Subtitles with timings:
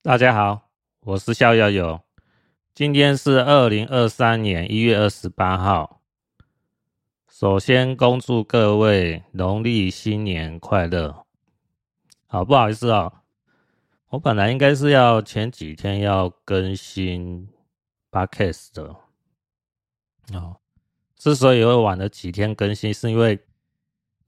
[0.00, 0.70] 大家好，
[1.00, 2.00] 我是逍遥游。
[2.72, 6.00] 今天是二零二三年一月二十八号。
[7.28, 11.26] 首先恭祝各位农历新年快乐。
[12.28, 13.12] 好，不好意思啊、哦，
[14.10, 17.48] 我本来应该是要前几天要更新
[18.12, 18.94] p o c a s t 的。
[20.38, 20.60] 哦，
[21.16, 23.40] 之所以会晚了几天更新，是因为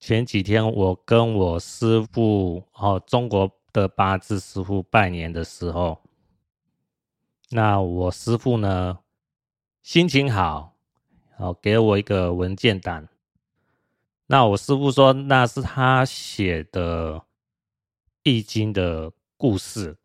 [0.00, 3.59] 前几天我跟我师父哦，中国。
[3.72, 6.00] 的八字师傅拜年的时候，
[7.50, 8.98] 那我师傅呢，
[9.82, 10.76] 心情好，
[11.38, 13.08] 哦，给我一个文件档。
[14.26, 17.14] 那我师傅说那是他写的
[18.22, 19.96] 《易经》的故事，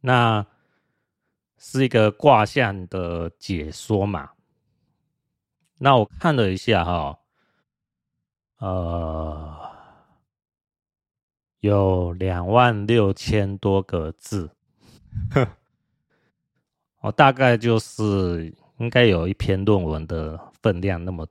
[0.00, 0.46] 那
[1.58, 4.30] 是一个卦象的解说嘛。
[5.78, 7.18] 那我看了一下哈，
[8.58, 9.55] 呃。
[11.66, 14.50] 有两万六千多个字，
[17.02, 21.26] 我大概就是应该有一篇论文的分量那么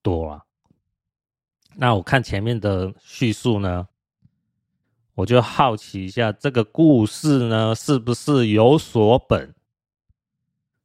[0.00, 0.42] 多啊。
[1.74, 3.88] 那我看前面的叙述呢，
[5.14, 9.54] 我就好奇一下，这个故事呢是不是有所本？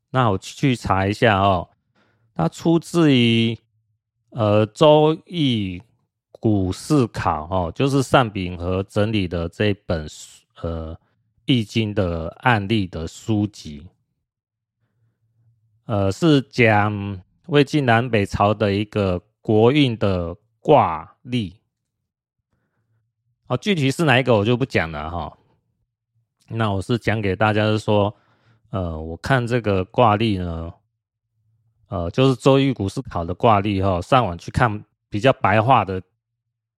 [0.09, 1.69] 那我去查一下哦，
[2.33, 3.55] 它出自于
[4.31, 5.77] 呃《周易》。
[6.39, 10.07] 古试考哦，就是单秉和整理的这本
[10.61, 10.95] 呃
[11.43, 13.89] 《易经》的案例的书籍，
[15.83, 21.59] 呃，是讲魏晋南北朝的一个国运的卦例。
[23.47, 25.37] 哦，具体是哪一个我就不讲了哈。
[26.47, 28.15] 那我是讲给大家是说，
[28.69, 30.73] 呃，我看这个卦例呢，
[31.89, 36.01] 呃，就是《周易》古试考的卦例哈，上网去看比较白话的。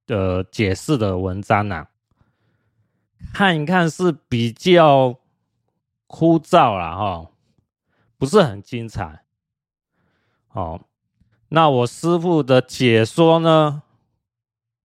[0.08, 1.88] 的解释的文章呐、啊，
[3.34, 5.20] 看一看是比较
[6.08, 7.32] 枯燥了哈，
[8.18, 9.24] 不是很精彩。
[10.52, 10.82] 哦，
[11.50, 13.84] 那我师父的解说呢，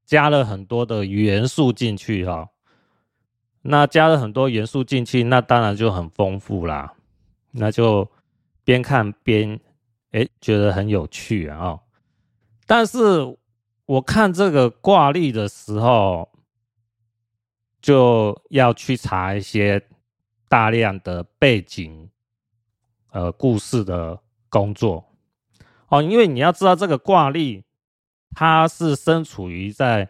[0.04, 2.50] 加了很多的元素进去哈，
[3.62, 6.94] 那加了很多元素进去，那当然就很丰富啦，
[7.50, 8.08] 那就
[8.62, 9.58] 边看边
[10.12, 11.80] 哎觉得很有趣啊，
[12.66, 13.36] 但是。
[13.86, 16.28] 我看这个卦例的时候，
[17.80, 19.86] 就要去查一些
[20.48, 22.10] 大量的背景，
[23.12, 25.04] 呃，故事的工作
[25.86, 27.62] 哦，因为你要知道这个卦例，
[28.34, 30.08] 它是身处于在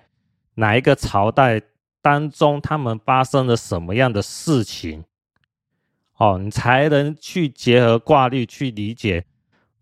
[0.54, 1.60] 哪一个朝代
[2.00, 5.04] 当中，他们发生了什么样的事情，
[6.16, 9.26] 哦，你才能去结合卦例去理解，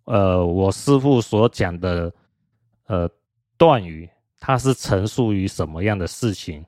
[0.06, 2.12] 呃，我师父所讲的，
[2.86, 3.08] 呃。
[3.56, 4.10] 断语，
[4.40, 6.66] 它是陈述于什么样的事情？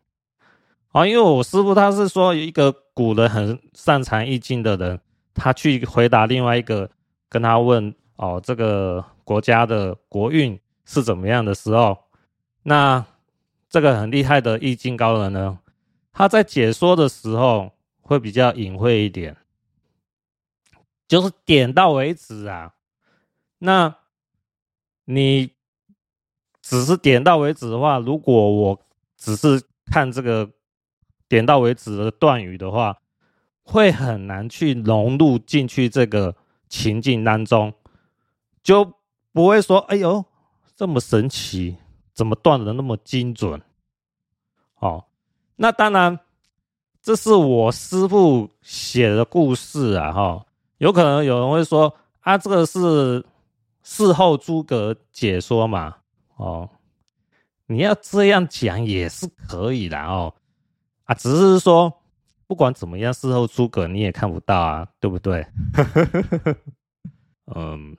[0.92, 4.98] 啊，因为我师傅他是说一个古人很擅长易经的人，
[5.34, 6.90] 他去回答另外一个
[7.28, 11.98] 跟他问哦，这个国家的国运是怎么样的时候，
[12.62, 13.04] 那
[13.68, 15.58] 这个很厉害的易经高人呢，
[16.12, 19.36] 他在解说的时候会比较隐晦一点，
[21.06, 22.72] 就是点到为止啊。
[23.58, 23.96] 那
[25.04, 25.55] 你。
[26.68, 28.80] 只是点到为止的话，如果我
[29.16, 30.50] 只是看这个
[31.28, 32.96] 点到为止的断语的话，
[33.62, 36.34] 会很难去融入进去这个
[36.68, 37.72] 情境当中，
[38.64, 38.94] 就
[39.32, 40.24] 不会说：“哎呦，
[40.74, 41.76] 这么神奇，
[42.12, 43.62] 怎么断的那么精准？”
[44.80, 45.04] 哦，
[45.54, 46.18] 那当然，
[47.00, 50.46] 这是我师父写的故事啊，哈，
[50.78, 53.24] 有可能有人会说：“啊，这个是
[53.84, 55.98] 事后诸葛解说嘛。”
[56.36, 56.68] 哦，
[57.66, 60.34] 你要这样讲也是可以的哦，
[61.04, 61.92] 啊，只是说
[62.46, 65.46] 不管怎么样，事后诸葛你也看不到啊，对不对？
[67.54, 67.96] 嗯，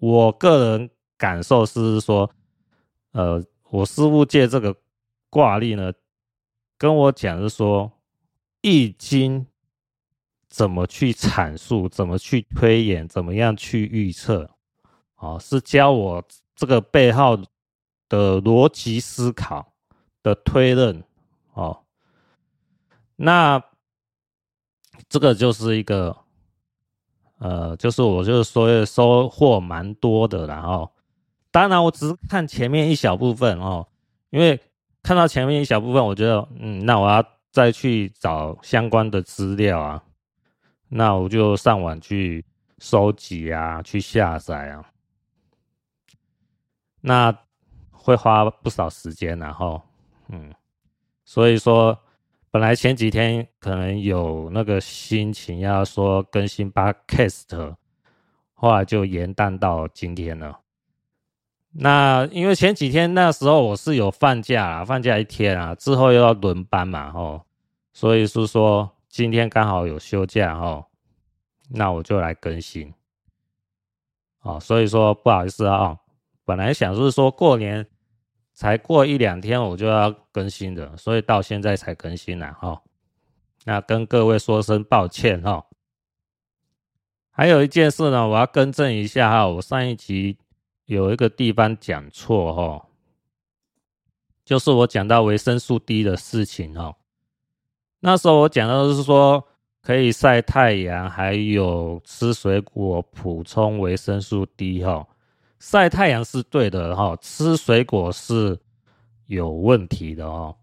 [0.00, 2.30] 我个人感受是说，
[3.12, 4.76] 呃，我师傅借这个
[5.30, 5.92] 挂历呢，
[6.76, 7.90] 跟我讲是说，
[8.60, 9.46] 易经
[10.50, 14.50] 怎么去阐述，怎么去推演，怎么样去预测，
[15.16, 16.22] 哦，是教我
[16.54, 17.38] 这个背后。
[18.08, 19.72] 的逻辑思考
[20.22, 21.04] 的推论
[21.52, 21.84] 哦，
[23.16, 23.62] 那
[25.08, 26.16] 这个就是一个
[27.38, 30.90] 呃，就是我就是说收获蛮多的，然后
[31.50, 33.86] 当然我只是看前面一小部分哦，
[34.30, 34.58] 因为
[35.02, 40.02] 看到前面一小部分，我觉得嗯，那我要再去找相关的资料啊，
[40.88, 42.44] 那我就上网去
[42.78, 44.90] 收集啊，去下载啊，
[47.00, 47.38] 那。
[48.08, 49.82] 会花不少时间，然后，
[50.28, 50.50] 嗯，
[51.26, 51.98] 所以说
[52.50, 57.76] 本来前几天可能有那个心情要说更新 Podcast，
[58.54, 60.58] 后来就延宕到今天了。
[61.72, 67.42] 那因为前几天那时候我是有放假啊，放假一天啊，之后又要轮班嘛，吼，
[67.92, 70.86] 所以是说今天刚好有休假，吼，
[71.68, 72.94] 那我就来更新。
[74.40, 75.98] 哦，所以说不好意思啊，
[76.46, 77.86] 本来想是说过年。
[78.58, 82.82] 才过一两天我就要更新的，所以到现在才更新了哈。
[83.62, 85.64] 那跟各位说声抱歉哈。
[87.30, 90.36] 还有一件事呢，我要更正一下哈，我上一集
[90.86, 92.88] 有一个地方讲错哈，
[94.44, 96.96] 就是我讲到维生素 D 的事情哈。
[98.00, 99.46] 那时候我讲到的是说
[99.80, 105.06] 可以晒太阳，还有吃水果补充维生素 D 哈。
[105.58, 108.58] 晒太阳是对的哈，吃水果是
[109.26, 110.54] 有问题的哦，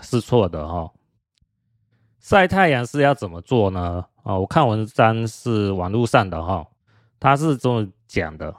[0.00, 0.90] 是错的哈。
[2.20, 4.04] 晒太阳是要怎么做呢？
[4.22, 6.66] 啊，我看文章是网络上的哈，
[7.18, 8.54] 他是这么讲的：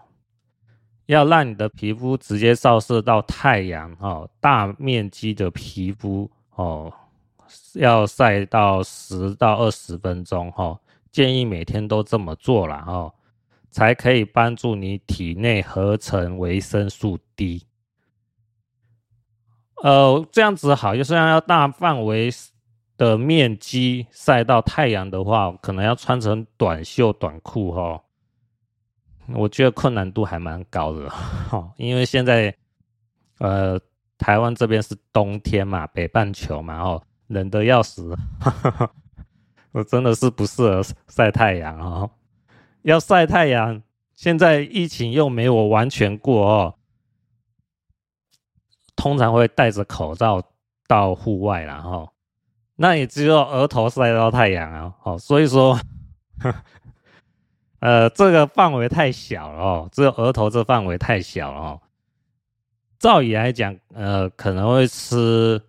[1.05, 6.91] 要让你的皮肤直接照射到太阳哈，大面积的皮肤哦，
[7.75, 10.77] 要晒到十到二十分钟哈，
[11.11, 13.13] 建议每天都这么做了哈。
[13.71, 17.65] 才可以帮助你体内合成维生素 D。
[19.81, 22.29] 呃，这样子好，就是要大范围
[22.97, 28.03] 的面积晒到太阳的话，可能要穿成短袖短裤哈。
[29.33, 32.53] 我觉得困难度还蛮高的哈，因为现在
[33.39, 33.79] 呃
[34.17, 38.15] 台湾这边是冬天嘛，北半球嘛哦，冷得要死，
[39.71, 42.11] 我真的是不适合晒太阳哦。
[42.83, 43.81] 要晒太阳，
[44.15, 46.75] 现在疫情又没有完全过哦，
[48.95, 50.43] 通常会戴着口罩
[50.87, 52.11] 到户外了哈，
[52.75, 55.79] 那也只有额头晒到太阳啊，哦，所以说，
[57.79, 61.81] 呃，这个范围太小了哦，只有额头这范围太小了哦。
[62.99, 65.59] 照理来讲，呃，可能会吃，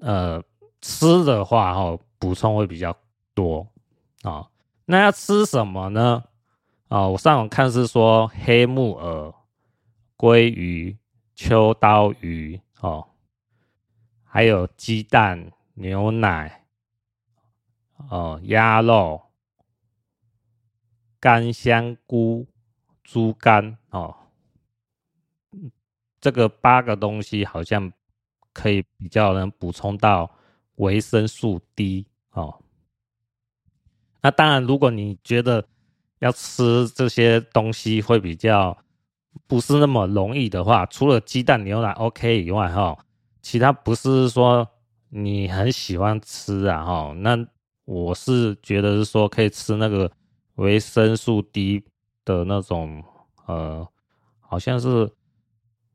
[0.00, 0.42] 呃，
[0.82, 2.94] 吃的话哦，补充会比较
[3.34, 3.66] 多
[4.22, 4.46] 啊。
[4.86, 6.24] 那要吃什么呢？
[6.88, 9.34] 啊、哦，我上网看是说黑木耳、
[10.16, 10.96] 鲑鱼、
[11.34, 13.08] 秋刀鱼哦，
[14.22, 16.64] 还有鸡蛋、牛奶、
[18.08, 19.20] 哦鸭肉、
[21.18, 22.46] 干香菇、
[23.02, 24.14] 猪肝哦，
[26.20, 27.92] 这个八个东西好像
[28.52, 30.30] 可以比较能补充到
[30.76, 32.62] 维生素 D 哦。
[34.26, 35.64] 那当然，如果你觉得
[36.18, 38.76] 要吃这些东西会比较
[39.46, 42.98] 不是那么容易的话，除了鸡蛋、牛奶 OK 以外，哈，
[43.40, 44.68] 其他不是说
[45.10, 47.38] 你很喜欢吃啊，哈，那
[47.84, 50.10] 我是觉得是说可以吃那个
[50.56, 51.84] 维生素 D
[52.24, 53.00] 的那种，
[53.46, 53.86] 呃，
[54.40, 55.08] 好像是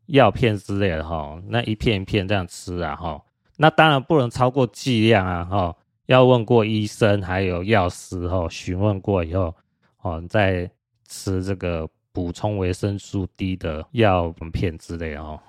[0.06, 3.22] 药片之类的，哈，那一片一片这样吃啊，哈，
[3.58, 5.76] 那当然不能超过剂量啊，哈。
[6.06, 9.56] 要问过医生，还有药师哦，询问过以后
[10.02, 10.70] 哦，再
[11.08, 15.40] 吃这个补充维生素 D 的药片之类哦。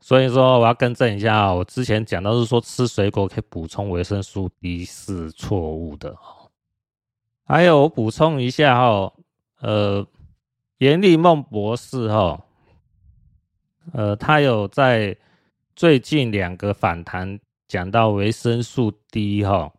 [0.00, 6.50] 所以说我要更正一下，我之前讲到是说吃水果可以补充维生素 D 是错误的哦。
[7.44, 9.12] 还有我补充一下哦，
[9.60, 10.06] 呃，
[10.78, 12.40] 严立梦博士哈，
[13.92, 15.16] 呃，他有在
[15.76, 17.38] 最近两个访谈
[17.72, 19.72] 讲到维生素 D 哈。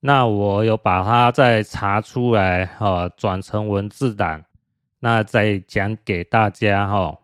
[0.00, 4.42] 那我有把它再查出来哈，转成文字档，
[5.00, 7.18] 那再讲给大家哈。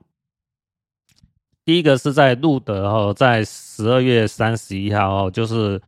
[1.65, 5.81] 第一个是在路德哈，在十二月三十一号哦，就是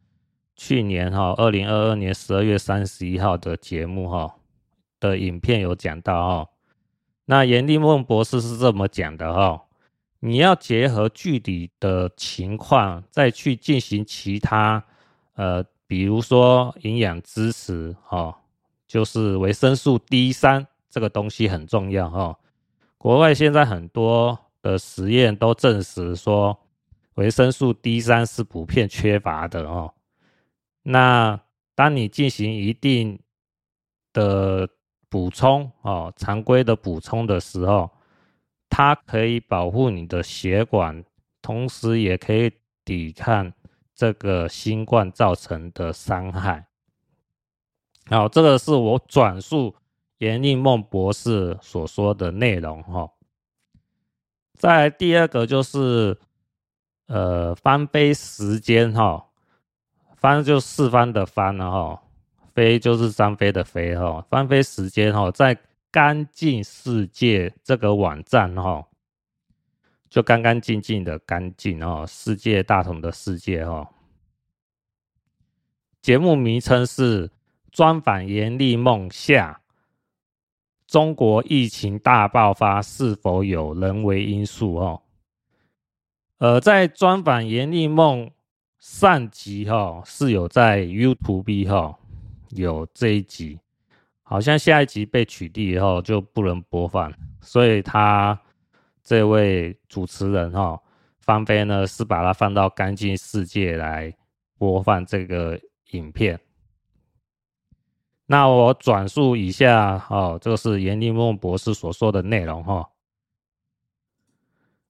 [0.55, 4.37] 去年哈，二零二二年十二月三十一号的节目哈
[4.99, 6.49] 的影片有讲到哈。
[7.27, 9.66] 那严立梦博士是这么讲的哈，
[10.21, 14.85] 你要结合具体的情况再去进行其他
[15.35, 15.65] 呃。
[15.89, 18.37] 比如说营养支持哈，
[18.89, 22.37] 就是维生素 D 三这个东西很重要哈。
[22.99, 26.59] 国外现在很多的实验都证实说，
[27.15, 29.95] 维生素 D 三是普遍缺乏的哦。
[30.83, 31.41] 那
[31.77, 33.21] 当你进行一定
[34.13, 34.69] 的
[35.09, 37.89] 补充哦，常规的补充的时候，
[38.69, 41.05] 它可以保护你的血管，
[41.41, 42.53] 同时也可以
[42.85, 43.53] 抵抗。
[43.95, 46.67] 这个新冠造成的伤害，
[48.11, 49.75] 好，这个是我转述
[50.19, 53.11] 严立梦博士所说的内容哈。
[54.53, 56.19] 再第二个就是，
[57.07, 59.29] 呃，翻飞时间哈，
[60.15, 62.03] 翻就四方的翻了哈，
[62.55, 65.59] 飞就是张飞的飞哈，翻飞时间哈，在
[65.91, 68.87] 干净世界这个网站哈，
[70.09, 73.91] 就干干净净的干净哦，世界大同的世界哈。
[76.03, 77.31] 节目名称是
[77.71, 79.61] 专访阎丽梦下，
[80.87, 85.03] 中国疫情大爆发是否有人为因素哦？
[86.39, 88.31] 呃，在专访阎丽梦
[88.79, 91.99] 上集哈是有在 YouTube 哈
[92.51, 93.59] 有这一集，
[94.29, 98.37] 好像下一集被取缔以后就不能播放，所以他
[99.03, 100.79] 这位主持人哈
[101.21, 104.13] 方飞呢是把它放到干净世界来
[104.59, 105.59] 播放这个。
[105.93, 106.41] 影片，
[108.27, 112.91] 那我转述一下哦，这个是阎丽梦博士所说的内容哈。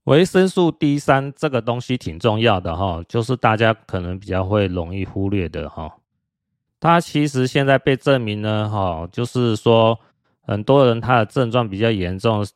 [0.04, 5.94] 维生素 D 三这个东西挺重要的哈，就是大家可能比较会容易忽略的哈。
[6.86, 9.98] 它其实现在被证明呢哈，就是说
[10.40, 12.46] 很多人他的症状比较严重，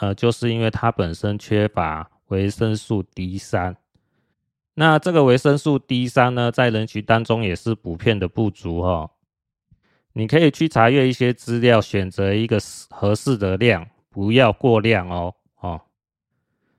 [0.00, 3.76] 呃，就是因为他本身缺乏维生素 D 三。
[4.74, 9.08] 那这个维生素 D 三呢，在人群当中也是普遍的不足哈。
[10.14, 12.58] 你可以去查阅一些资料，选择一个
[12.90, 15.34] 合适的量，不要过量哦。
[15.60, 15.80] 哦，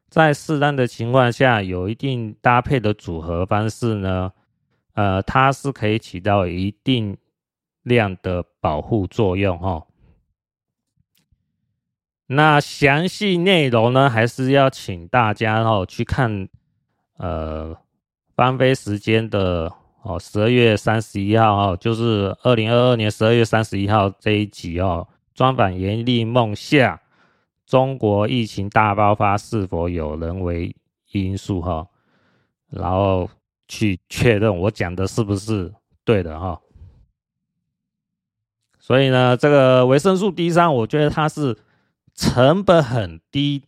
[0.09, 4.33] 在适当的情况下，有一定搭配的组合方式呢，
[4.97, 7.15] 呃，它是可以起到一定
[7.83, 9.85] 量的保护作用哈。
[12.25, 16.49] 那详细内容呢，还是要请大家哦去看，
[17.17, 17.77] 呃。
[18.35, 19.73] 翻飞时间的
[20.03, 27.01] 哦，十二月三十一号哦，就是二零二二年十二月三十一号这一集哦，专访阎丽梦夏，
[27.65, 30.75] 中国疫情大爆发是否有人为
[31.13, 31.87] 因素哈？
[32.69, 33.27] 然后
[33.67, 36.61] 去确认我讲的是不是对的哈？
[38.79, 41.57] 所以呢，这个维生素 D 三，我觉得它是
[42.13, 43.63] 成本很低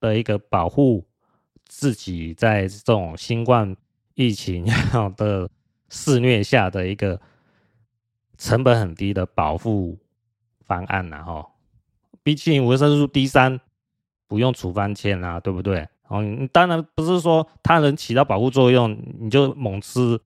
[0.00, 1.04] 的一个保护。
[1.70, 3.76] 自己在这种新冠
[4.14, 4.64] 疫情
[5.18, 5.50] 的
[5.90, 7.20] 肆虐下的一个
[8.38, 9.98] 成本很低的保护
[10.64, 11.46] 方案呐，哈，
[12.22, 13.60] 毕竟维生素 D 三
[14.26, 15.86] 不用处方签啊，对不对？
[16.08, 16.22] 哦，
[16.52, 20.20] 当然不是说它能起到保护作用，你就猛吃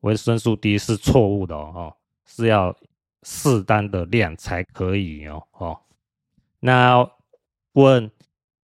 [0.00, 1.96] 维生素 D 是错误的哦，
[2.26, 2.76] 是要
[3.22, 5.80] 适当的量才可以哦，哦，
[6.60, 7.10] 那
[7.72, 8.10] 问。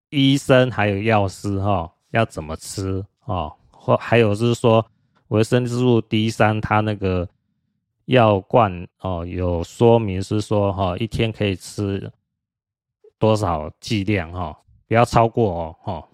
[0.09, 3.53] 医生还有药师哈，要怎么吃哦？
[3.69, 4.83] 或还有是说，
[5.27, 7.27] 维生素 D 三它那个
[8.05, 12.09] 药罐哦，有说明是说哈，一天可以吃
[13.19, 14.57] 多少剂量哈，
[14.87, 16.06] 不要超过哦哈。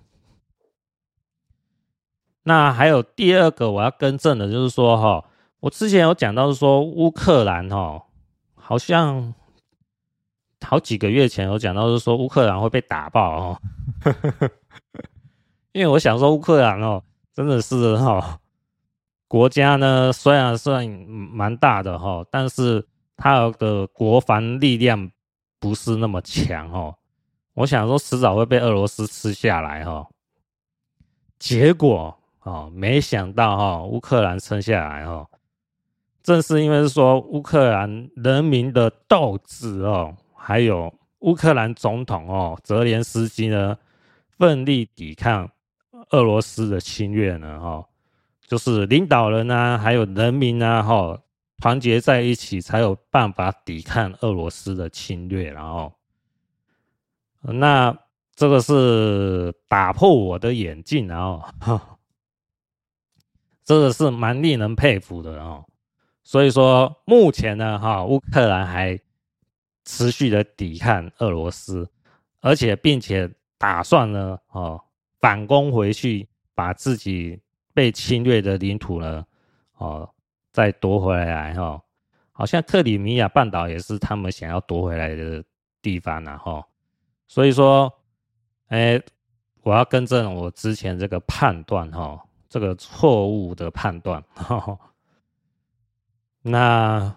[2.43, 5.25] 那还有第二个我要更正的就是说哈，
[5.59, 8.03] 我之前有讲到是说乌克兰哈，
[8.55, 9.33] 好像。
[10.65, 13.61] 好几个月前有讲到，是说乌克兰会被打爆哦，
[15.73, 18.39] 因为我想说乌克兰哦，真的是哈，
[19.27, 25.11] 国家呢虽然算蛮大的哈，但是它的国防力量
[25.59, 26.95] 不是那么强哦。
[27.55, 30.07] 我想说迟早会被俄罗斯吃下来哈，
[31.37, 35.27] 结果哦，没想到哈，乌克兰撑下来哈，
[36.21, 40.15] 正是因为说乌克兰人民的斗志哦。
[40.35, 43.77] 还有乌克兰总统哦，泽连斯基呢，
[44.37, 45.49] 奋力抵抗
[46.09, 47.85] 俄罗斯的侵略呢，哈，
[48.45, 51.17] 就是领导人啊，还有人民啊，哈，
[51.61, 55.93] 团结在一起才有办法抵抗俄罗斯的侵略，然后，
[57.43, 57.97] 那
[58.35, 61.79] 这个是打破我的眼镜，然后，
[63.63, 65.65] 真的是蛮令人佩服的哦。
[66.23, 68.99] 所以说，目前呢，哈，乌克兰还。
[69.85, 71.85] 持续的抵抗俄罗斯，
[72.39, 74.81] 而且并且打算呢，哦，
[75.19, 77.37] 反攻回去，把自己
[77.73, 79.25] 被侵略的领土呢，
[79.75, 80.09] 哦，
[80.53, 81.81] 再夺回来哈。
[82.31, 85.43] 好像克里米亚半岛也是他们想要夺回来的
[85.81, 86.65] 地方呢，哈。
[87.27, 87.91] 所以说，
[88.67, 88.97] 哎，
[89.63, 94.23] 我要更正我之前这个判断哈，这个错误的判断。
[96.43, 97.15] 那。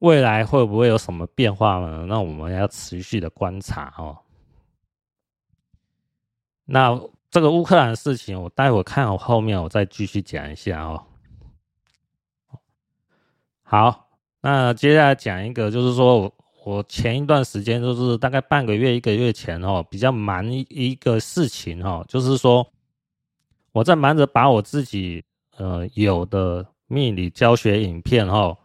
[0.00, 2.06] 未来会不会有什么变化呢？
[2.08, 4.16] 那我们要持续的观察哦。
[6.64, 6.98] 那
[7.30, 11.04] 这个乌克兰的事情，我待会看我后面，我再继续讲一下哦。
[13.62, 14.08] 好，
[14.40, 22.66] 那接下来讲一个，就是说我我前一段时间，就是大概半个月、一个月前哦，比较忙一个事情哦，就是说
[23.72, 25.24] 我在忙着把我自己
[25.56, 28.56] 呃，有的命理教学影片哈，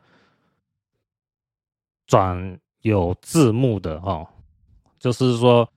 [2.07, 4.27] 转有字幕的哈，
[4.97, 5.67] 就是说，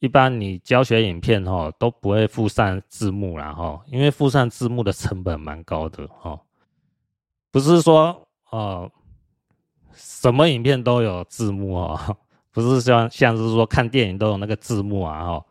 [0.00, 6.40] 一般你教学影片哈都不会附上字幕啦哈，因为附上字幕的成本蛮高的哈，
[7.50, 8.90] 不是说呃
[9.92, 12.16] 什么影片都有字幕啊，
[12.50, 15.44] 不是像像是说看电影都有那个字幕啊哈，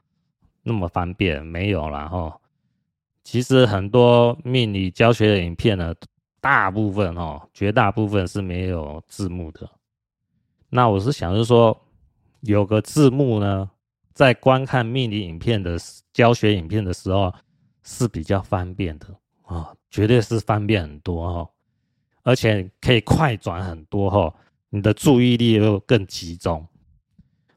[0.61, 2.39] 那么方便没有啦哈。
[3.23, 5.95] 其实很多命理教学的影片呢，
[6.41, 9.69] 大部分哦，绝大部分是没有字幕的。
[10.69, 11.79] 那我是想是说，
[12.41, 13.69] 有个字幕呢，
[14.13, 15.77] 在观看命理影片的
[16.11, 17.33] 教学影片的时候
[17.83, 19.07] 是比较方便的
[19.43, 21.49] 啊，绝对是方便很多哈，
[22.23, 24.35] 而且可以快转很多哈，
[24.69, 26.67] 你的注意力又更集中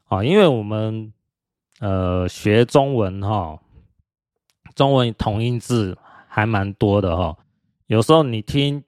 [0.05, 1.11] 啊，因为我们
[1.81, 3.59] 呃学中文哈。
[4.77, 7.35] 中文同音字还蛮多的哈，
[7.87, 8.83] 有时候你听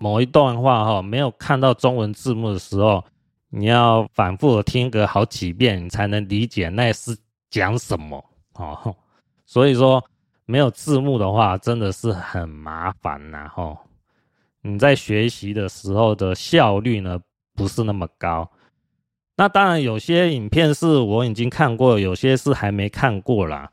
[0.00, 3.04] 某一段话哈，没有看到中文字幕的时候，
[3.48, 7.16] 你要反复的听个好几遍，你才能理解那是
[7.48, 8.22] 讲什么
[8.54, 8.96] 哦。
[9.46, 10.04] 所以说
[10.46, 13.78] 没有字幕的话，真的是很麻烦呐哈。
[14.62, 17.20] 你在学习的时候的效率呢，
[17.54, 18.50] 不是那么高。
[19.36, 23.70] 那当然有些影片是我已经看过，有些是还没看过啦。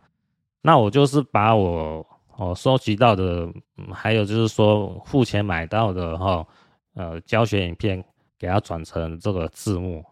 [0.63, 2.05] 那我就是把我
[2.37, 3.51] 哦收集到的，
[3.91, 6.45] 还有就是说付钱买到的哈，
[6.93, 8.03] 呃教学影片，
[8.37, 10.05] 给它转成这个字幕。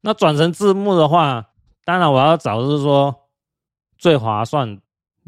[0.00, 1.50] 那转成字幕的话，
[1.84, 3.14] 当然我要找的是说
[3.98, 4.80] 最划算、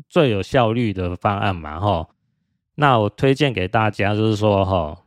[0.08, 2.08] 最有效率的方案嘛哈。
[2.74, 5.02] 那我推荐给大家就是说哈，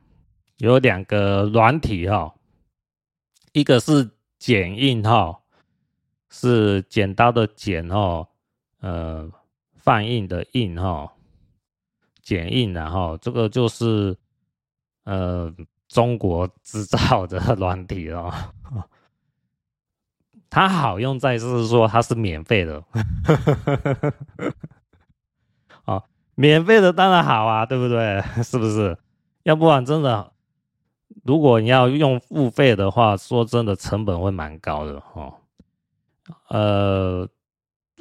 [0.57, 2.35] 有两个软体哈，
[3.53, 5.39] 一个是剪映哈，
[6.29, 8.27] 是剪刀的剪哦，
[8.81, 9.27] 呃。
[9.85, 11.13] 放映的映哈，
[12.23, 14.17] 剪映然后这个就是
[15.03, 15.53] 呃
[15.87, 18.33] 中国制造的软体哦，
[20.49, 22.83] 它好用在是说它是免费的，
[25.85, 26.01] 啊，
[26.33, 28.21] 免费的当然好啊，对不对？
[28.43, 28.97] 是不是？
[29.43, 30.33] 要不然真的，
[31.23, 35.35] 如果你要用付费的话，说真的成本会蛮高的哦，
[36.49, 37.29] 呃。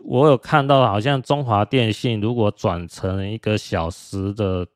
[0.06, 4.66] 我有看到，好像中华电信如果转成一个小时的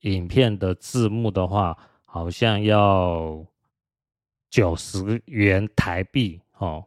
[0.00, 3.42] 影片的字幕的话，好像要
[4.50, 6.84] 九十元台币哦。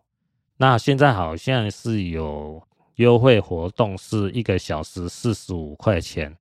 [0.58, 2.62] 那现在好像是有
[2.96, 6.38] 优惠活动，是一个小时四十五块钱。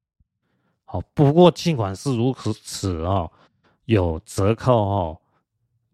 [0.85, 3.33] 好，不过尽管是如此哦，
[3.87, 5.21] 有折扣哦。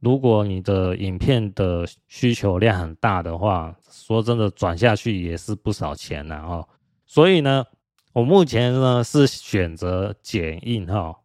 [0.02, 6.68] 如果你的影片的需求量很大的话，说真的，转下去也是不少钱的哦。
[7.06, 7.64] 所以呢，
[8.12, 11.16] 我目前呢是选择剪映哈，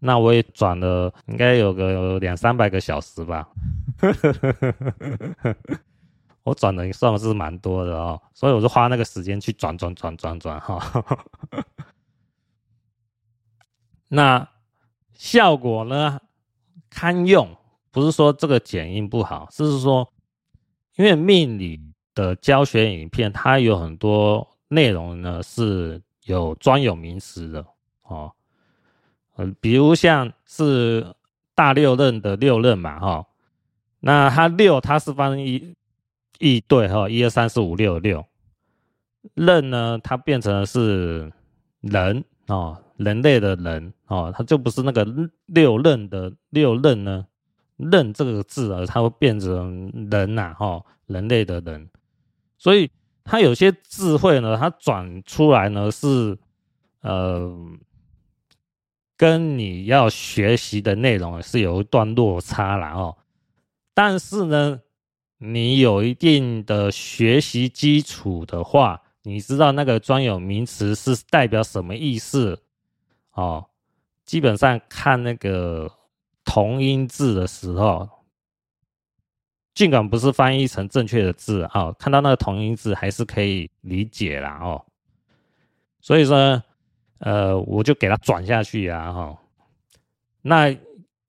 [0.00, 3.48] 那我也转了，应该有个两三百个小时吧。
[6.42, 11.16] 我转的算是蛮多的哦，所以我就花那个时间去转转转转转哈。
[14.08, 14.48] 那
[15.14, 16.20] 效果呢，
[16.90, 17.56] 堪用。
[17.92, 20.08] 不是说这个剪映不好，是说，
[20.96, 21.80] 因为命理
[22.14, 27.66] 的教学影片，它有很多内容呢是有专有名词的
[28.04, 28.30] 哦，
[29.36, 31.14] 嗯，比如像是
[31.54, 33.26] 大六壬的六壬嘛哈，
[33.98, 35.74] 那它六它是分一
[36.38, 38.24] 一对哈，一二三四五六六，
[39.34, 41.32] 壬呢它变成的是
[41.80, 45.04] 人哦，人类的人哦，它就不是那个
[45.46, 47.26] 六壬的六壬呢。
[47.90, 51.88] 认这个字啊，它会变成人呐，哈，人类的人，
[52.58, 52.90] 所以
[53.24, 56.38] 它有些智慧呢，它转出来呢是，
[57.00, 57.56] 呃，
[59.16, 63.16] 跟你要学习的内容是有一段落差了哦。
[63.94, 64.80] 但是呢，
[65.38, 72.60] 你有一定的学习基础的话，你知道那个专有名词是代表什么意思
[73.32, 73.66] 哦。
[74.24, 75.90] 基本上看那个。
[76.52, 78.08] 同音字的时候，
[79.72, 84.84] 尽管不是翻译成正确的字啊、看到那个同音字还是可以理解啦哦。
[86.00, 86.60] 所以说，
[87.18, 89.38] 呃，我就给它转下去啊哈、哦。
[90.42, 90.76] 那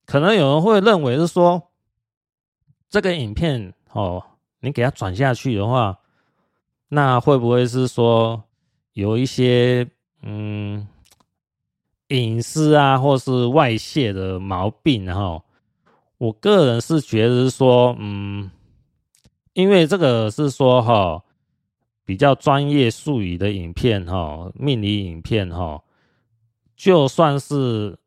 [0.07, 1.69] 可能有人会认为是说，
[2.89, 4.25] 这个影片哦，
[4.61, 5.99] 你给它转下去的话，
[6.87, 8.43] 那会不会是说
[8.93, 9.87] 有一些
[10.23, 10.87] 嗯？
[12.11, 15.41] 隐私啊，或是外泄的毛病，哈，
[16.17, 18.51] 我个人是觉得说，嗯，
[19.53, 21.23] 因为这个是说哈，
[22.05, 25.81] 比较专业术语的影片哈，命理影片哈，
[26.75, 27.97] 就算是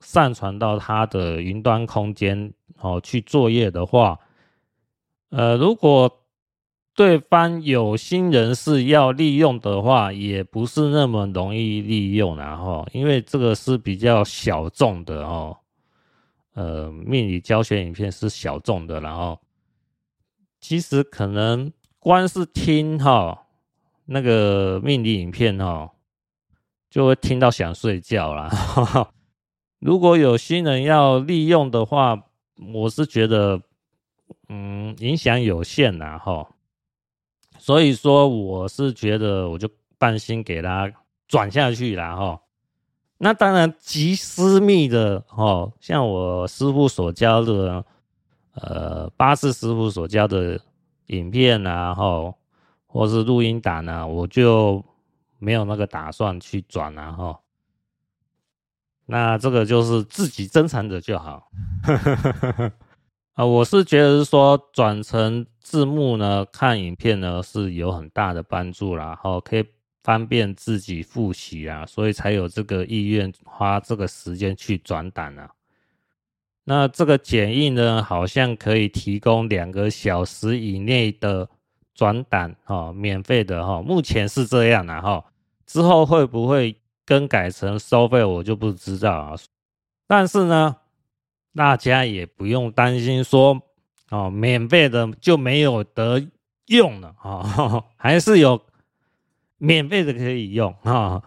[0.00, 4.18] 上传到他的云端空间哦去作业的话，
[5.30, 6.25] 呃，如果
[6.96, 15.56] 对方有心人士要利用的话，也不是那么容易利用，然后因为这个是比较小众的哦，
[16.54, 19.38] 呃，命理教学影片是小众的，然后
[20.58, 23.46] 其实可能光是听哈
[24.06, 25.92] 那个命理影片哈。
[26.88, 28.48] 就会听到想睡觉啦。
[29.80, 32.18] 如果有新人要利用的话，
[32.72, 33.60] 我是觉得，
[34.48, 36.16] 嗯，影响有限啦。
[36.16, 36.48] 哈。
[37.66, 40.88] 所以说，我是觉得，我就放心给他
[41.26, 42.14] 转下去啦。
[42.14, 42.40] 哈。
[43.18, 47.84] 那当然，极私密的哈，像我师傅所教的，
[48.52, 50.60] 呃，八字师傅所教的
[51.06, 52.32] 影片啊，哈，
[52.86, 54.84] 或是录音档啊，我就。
[55.38, 57.40] 没有那个打算去转啊哈，
[59.04, 61.50] 那这个就是自己珍藏着就好。
[63.36, 69.64] 啊，我是觉得是说转成字幕呢，看影片呢是有很大的帮助啦，然后可以
[70.02, 75.50] 方便自己复习啊，所以才有这个意愿花这个时间去转档啊。
[76.64, 81.48] 那这个剪映呢，好像可以提供两个小时以内的。
[81.98, 85.24] 转档哈，免费的哈，目前是这样的哈，
[85.64, 89.34] 之后会不会更改成收费，我就不知道啊。
[90.06, 90.76] 但是呢，
[91.56, 93.60] 大家也不用担心说
[94.10, 96.22] 哦，免费的就没有得
[96.66, 98.62] 用了啊， 还是有
[99.56, 101.22] 免费的可以用啊。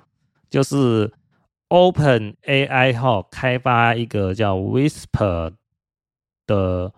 [0.50, 1.12] 就是
[1.68, 5.54] Open AI 哈，开发一个叫 Whisper
[6.48, 6.94] 的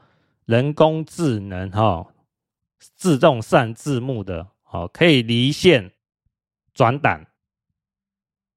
[0.45, 2.07] 人工智能哈。
[2.95, 5.91] 自动上字幕的，哦，可以离线
[6.73, 7.25] 转档，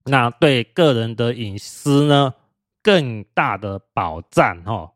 [0.04, 2.34] 那对个人的隐私呢，
[2.84, 4.92] 更大的保障，哦。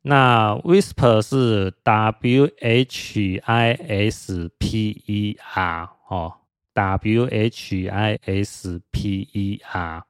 [0.00, 6.36] 那 Whisper 是 W H I S P E R，哦
[6.72, 10.04] ，W H I S P E R，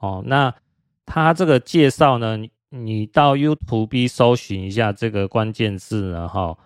[0.00, 0.52] 哦，那
[1.04, 2.36] 它这个介绍呢，
[2.70, 6.58] 你到 YouTube 搜寻一下这个关键字呢，哈。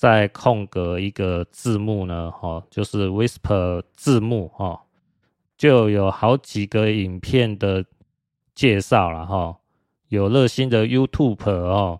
[0.00, 4.80] 再空格一个字幕呢，哈，就是 Whisper 字幕，哈，
[5.58, 7.84] 就有好几个影片的
[8.60, 9.56] 介绍了，哈，
[10.08, 11.98] 有热心的 YouTube 哦，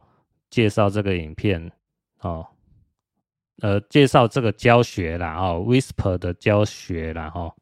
[0.51, 1.73] 介绍这个影片，
[2.21, 2.47] 哦，
[3.63, 7.55] 呃，介绍这个教学啦，哦，Whisper 的教学啦，哈，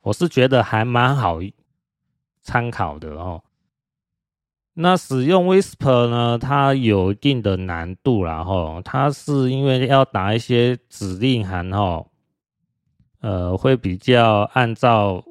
[0.00, 1.38] 我是觉得还蛮好
[2.42, 3.44] 参考的，哦。
[4.74, 12.08] 那使用 Whisper 呢，它有一定的难度啦，吼，它是因为要打一些指令函，哦，
[13.20, 15.22] 呃，会比较按照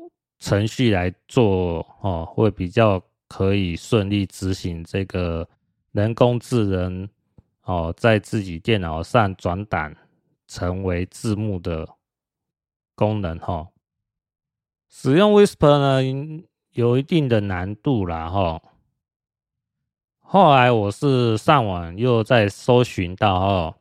[0.41, 5.47] 程序来做，哦，会比较可以顺利执行这个
[5.91, 7.07] 人工智能，
[7.61, 9.95] 哦，在自己电脑上转档
[10.47, 11.87] 成为字幕的
[12.95, 13.67] 功能，吼。
[14.89, 18.63] 使用 Whisper 呢，有一定的难度啦，吼。
[20.21, 23.75] 后来我是上网又在搜寻到哦，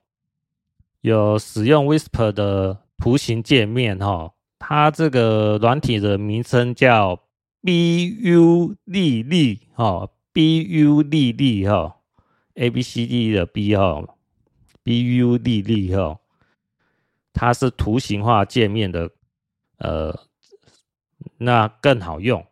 [1.00, 7.18] 有使用 Whisper 的图形界面哈，它这个软体的名称叫
[7.62, 11.96] BU 丽丽哈，BU 丽丽哈
[12.54, 14.04] ，A B C D 的 B 哈
[14.84, 16.20] ，BU 丽丽哈，
[17.32, 19.10] 它是图形化界面的，
[19.78, 20.16] 呃，
[21.38, 22.46] 那更好用。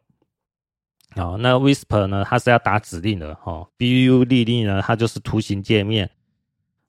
[1.10, 2.24] 好，那 Whisper 呢？
[2.24, 3.68] 它是要打指令的哈。
[3.78, 4.82] BU 丽丽呢？
[4.82, 6.10] 它就是图形界面。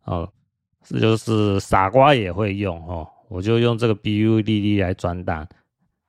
[0.06, 0.32] 哦，
[0.84, 3.08] 这就是傻瓜也会用哦。
[3.30, 5.48] 我就用这个 B U D D 来转档，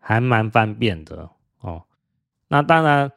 [0.01, 1.31] 还蛮方便的
[1.61, 1.85] 哦。
[2.49, 3.13] 那当然，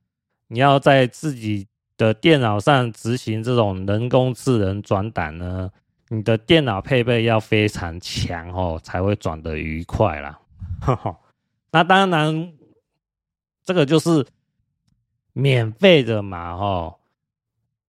[0.50, 5.72] 你要在自己的电脑上执行这种人工智能转档呢，
[6.10, 10.40] 你的电脑配备要非常强哦，才会转得愉快啦。
[11.72, 12.54] 那当然，
[13.64, 14.24] 这个就是。
[15.36, 16.96] 免费的嘛，哦，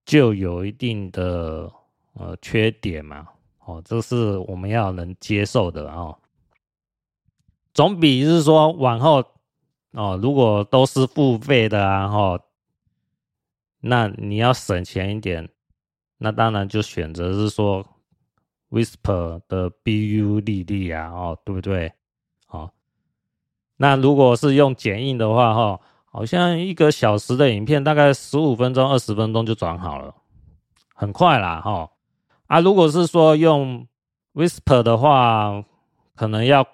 [0.06, 1.70] 就有一定的
[2.14, 3.28] 呃缺点嘛，
[3.64, 6.18] 哦，这是我们要能接受的哦。
[7.72, 9.24] 总比是说往后
[9.92, 12.40] 哦，如果都是付费的啊，哦，
[13.80, 15.48] 那你要省钱一点，
[16.18, 17.84] 那当然就选择是说
[18.70, 21.92] Whisper 的 BU 丽丽啊，哦，对不对？
[22.48, 22.70] 哦，
[23.76, 25.80] 那如果是用剪映的话，哈。
[26.06, 30.14] 好像一个小时的影片，大概十五分钟、二十分钟就转好了，
[30.94, 31.90] 很快啦，哈。
[32.54, 33.84] 啊，如果是说用
[34.32, 35.64] Whisper 的话，
[36.14, 36.64] 可能要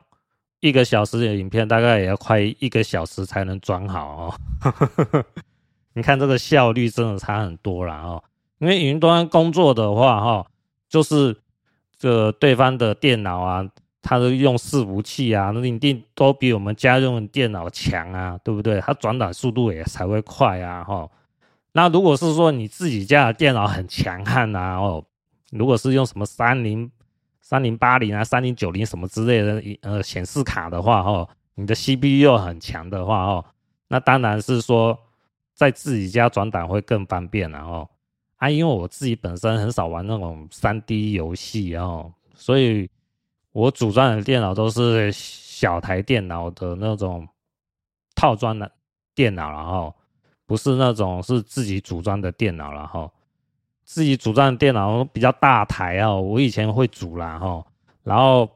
[0.61, 5.25] 一个小时的影片，大概也要快一个小时才能转好哦。
[5.97, 8.23] 你看这个效率真的差很多了哦。
[8.59, 10.47] 因为云端工作的话，哈，
[10.87, 11.35] 就是
[11.97, 13.67] 这对方的电脑啊，
[14.03, 18.79] 它都用伺服器啊，那一定都比我们家用电脑强啊，对不对？
[18.83, 21.09] 它转档速度也才会快啊，哈。
[21.73, 25.03] 那如果是说你自己家的电脑很强悍啊，哦，
[25.51, 26.91] 如果是用什么三零
[27.41, 33.45] 三零八零啊、三零九零什么之类的呃显示卡的话，哈，你的 CPU 又很强的话，哦，
[33.89, 34.99] 那当然是说
[35.55, 37.89] 在自己家转档会更方便了，哦。
[38.37, 42.89] 啊，因为我自己本身很少玩那种三 D 游戏哦，所以
[43.53, 47.29] 我组装的电脑都是小台电脑的那种
[48.15, 48.71] 套装的
[49.15, 49.95] 电脑然后，
[50.47, 53.13] 不是那种是自己组装的电脑然后。
[53.93, 57.67] 自己组装的电脑比较大台哦，我以前会组啦哈，
[58.05, 58.49] 然后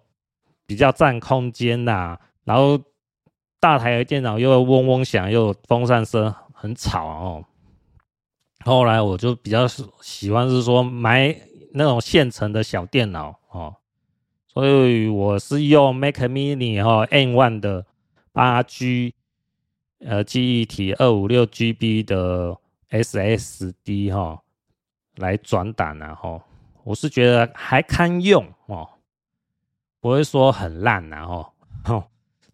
[0.64, 2.80] 比较占空间呐，然后
[3.58, 7.44] 大台的电脑又嗡嗡响，又风扇声很吵哦。
[8.64, 9.66] 后来我就比较
[10.00, 11.36] 喜欢是说买
[11.72, 13.74] 那种现成的小电脑哦，
[14.46, 17.84] 所以我是用 Mac Mini 哈 M1 的
[18.32, 19.16] 八 G
[19.98, 22.56] 呃记忆体二五六 GB 的
[22.88, 24.43] SSD 哈。
[25.16, 26.40] 来转档然后
[26.82, 28.88] 我是觉得还堪用哦，
[30.00, 31.52] 不会说很烂然后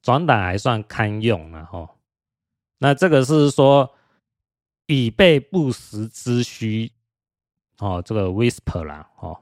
[0.02, 1.88] 转档还算堪用然后
[2.78, 3.90] 那这个是说。
[4.92, 6.90] 以备不时之需，
[7.78, 9.38] 哦，这个 Whisper 啦，哦，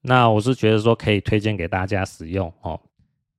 [0.00, 2.80] 那我是觉得说可以推荐给大家使用哦。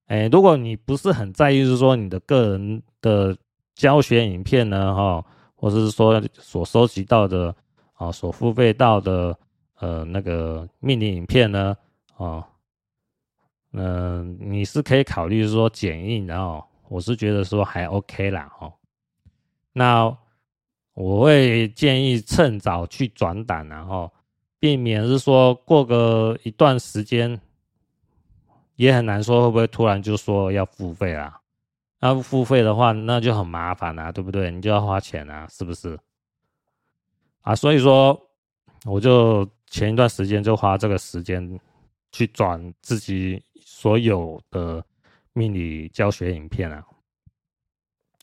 [0.06, 3.36] 哎，如果你不是很在意，是说你的个人的
[3.74, 7.56] 教学影片呢，哈、哦，或者是说所收集到的
[7.96, 9.38] 啊、所付费到的
[9.80, 11.76] 呃那个命令影片呢，
[12.18, 12.44] 哦，
[13.74, 18.74] 嗯、你是可以考虑说剪映，然后我是觉得说还 OK 啦，哦，
[19.74, 20.18] 那。
[20.98, 24.10] 我会建议趁早去转档，然后
[24.62, 27.38] 避免是说过个一段时间，
[28.78, 31.42] 也很难说会不会突然就说要付费啦。
[32.00, 34.50] 那付费的话，那就很麻烦啦，对不对？
[34.50, 36.00] 你就要花钱啊，是不是？
[37.46, 38.20] 啊，所以说
[38.86, 41.60] 我就前一段时间就花这个时间
[42.12, 44.84] 去转自己所有的
[45.32, 46.84] 命理教学影片啊。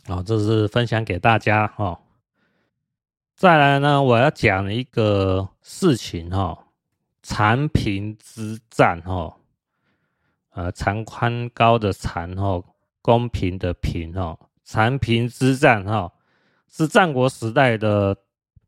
[0.09, 1.97] 啊，这是分享给大家哈。
[3.37, 6.59] 再来呢，我要讲一个事情哈，
[7.23, 9.37] 长平之战哈，
[10.51, 12.61] 呃，长宽高的长哈，
[13.01, 16.13] 公平的平哈，长平之战哈，
[16.69, 18.17] 是战国时代的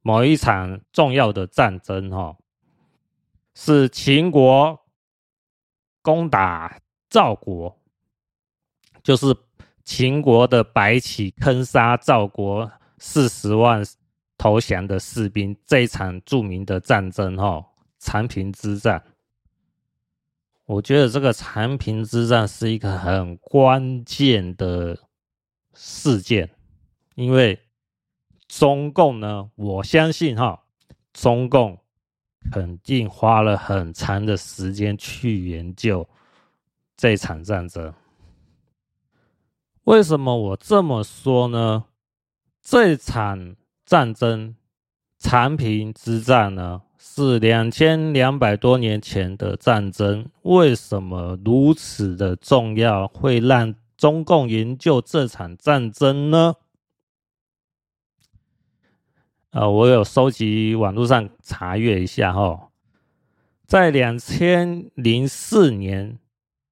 [0.04, 2.36] 某一场重要的战争哈，
[3.54, 4.78] 是秦国
[6.02, 7.80] 攻打赵国，
[9.02, 9.34] 就是
[9.82, 13.82] 秦国的白起坑杀赵国四十万。
[14.36, 17.64] 投降的士兵，这一场著名的战争，哈，
[17.98, 19.02] 长平之战。
[20.66, 24.98] 我觉得这个长平之战是一个很关键的
[25.72, 26.50] 事件，
[27.14, 27.58] 因为
[28.58, 30.62] 中共呢，我相信哈，
[31.12, 31.78] 中共
[32.52, 36.08] 肯定花了很长的时间去研究
[36.96, 37.92] 这场战争。
[39.84, 41.84] 为什么我这么说呢？
[42.62, 43.56] 这场。
[43.86, 44.56] 战争，
[45.18, 50.26] 长平之战呢，是两千两百多年前的战争。
[50.40, 56.54] 为什么如此的重要，会让中共研究这场战争呢？
[59.54, 62.72] 呃，我有收集网络上查阅一下哈，
[63.64, 66.18] 在两千零四年，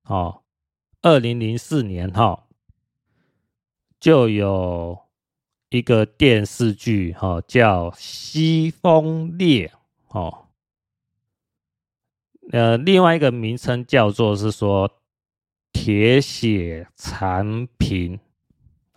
[0.03, 0.43] 哦，
[1.01, 2.45] 二零零四年哈，
[3.99, 4.99] 就有。
[5.71, 9.73] 一个电视剧，哈，叫《西风烈》，
[10.19, 10.49] 哦，
[12.51, 14.87] 呃，另外一个名称叫做是说
[15.73, 18.19] 《铁血长平》，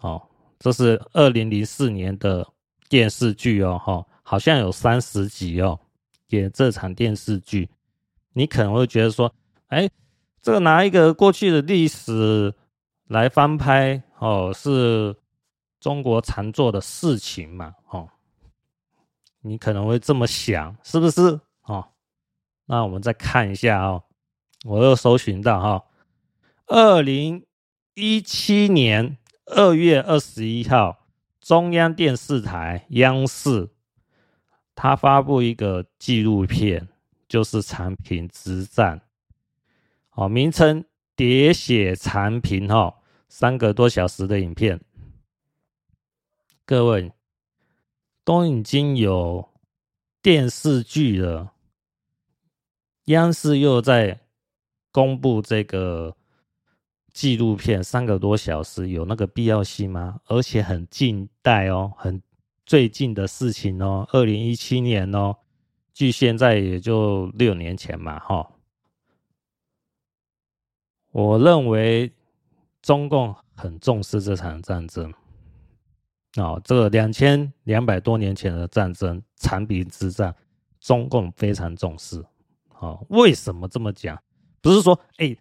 [0.02, 0.28] 哦，
[0.60, 2.46] 这是二零零四年的
[2.90, 5.80] 电视剧哦，哈，好像有三十集哦，
[6.28, 7.70] 演这场电视剧，
[8.34, 9.34] 你可能会觉得说，
[9.68, 9.90] 哎，
[10.42, 12.54] 这个拿一个过去的历史
[13.08, 15.16] 来翻拍，哦，是。
[15.78, 18.10] 中国常做的事情嘛，哦，
[19.42, 21.40] 你可能会这么想，是不是？
[21.62, 21.90] 哦，
[22.66, 24.02] 那我们再看一下哦，
[24.64, 25.86] 我又搜寻到哈，
[26.66, 27.46] 二零
[27.94, 31.05] 一七年二月二十一号，
[31.46, 33.70] 中央电视台央视，
[34.74, 36.88] 它发布一个纪录片，
[37.28, 39.00] 就是长平之战，
[40.14, 40.84] 哦，名称
[41.16, 42.96] 喋血残平哈，
[43.30, 44.82] 三个多小时的影片，
[46.66, 47.12] 各位
[48.24, 49.48] 都已经有
[50.24, 51.54] 电视剧了，
[53.04, 54.20] 央视又在
[54.92, 56.18] 公布这个
[57.16, 60.20] 纪录片，三个多小时，有那个必要性吗？
[60.26, 62.22] 而且很近代哦，很
[62.66, 65.38] 最近的事情哦，二零一七年哦，
[65.94, 68.52] 距现在也就六年前嘛，哈。
[71.14, 72.12] 我认为
[72.82, 75.14] 中共很重视这场战争，
[76.36, 80.36] 哦，这个两千两百多年前的战争——长平之战，
[80.82, 82.22] 中共非常重视。
[82.78, 84.22] 哦，为什么这么讲？
[84.60, 85.34] 不是说，哎，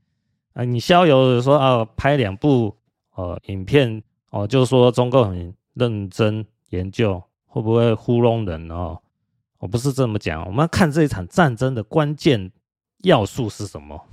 [0.55, 2.77] 啊，你逍遥的说啊，拍两部
[3.15, 8.99] 呃影片哦，就是说中共很认真研究，会不会糊弄人哦？
[9.59, 12.53] 我不是这么讲，我们要看这一场战争的关键
[13.03, 14.07] 要素是什么。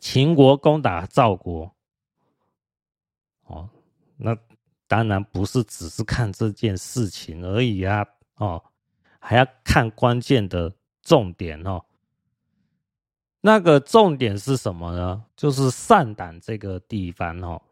[0.00, 1.74] 秦国攻打赵国，
[3.46, 3.68] 哦，
[4.16, 4.36] 那
[4.86, 8.62] 当然不是只是看这件事情而已啊，哦，
[9.18, 10.72] 还要看关键的
[11.02, 11.84] 重点哦。
[13.48, 15.24] 那个重点是什么呢？
[15.34, 17.62] 就是上党这个地方哦，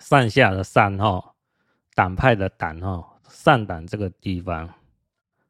[0.00, 1.22] 上下的上哦，
[1.94, 4.72] 党派的党哦，上党这个地方，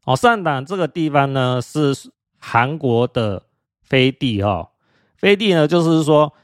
[0.02, 1.94] 哦，上党这个地方呢是
[2.40, 3.46] 韩国的
[3.82, 4.70] 飞地哦。
[5.16, 6.34] 飞地呢，就是说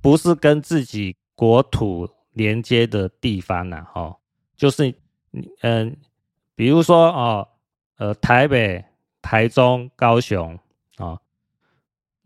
[0.00, 4.16] 不是跟自己国土连接的地方呐，哦，
[4.56, 4.94] 就是
[5.62, 5.96] 嗯，
[6.54, 7.48] 比如说哦，
[7.96, 8.84] 呃，台北、
[9.20, 10.56] 台中、高雄，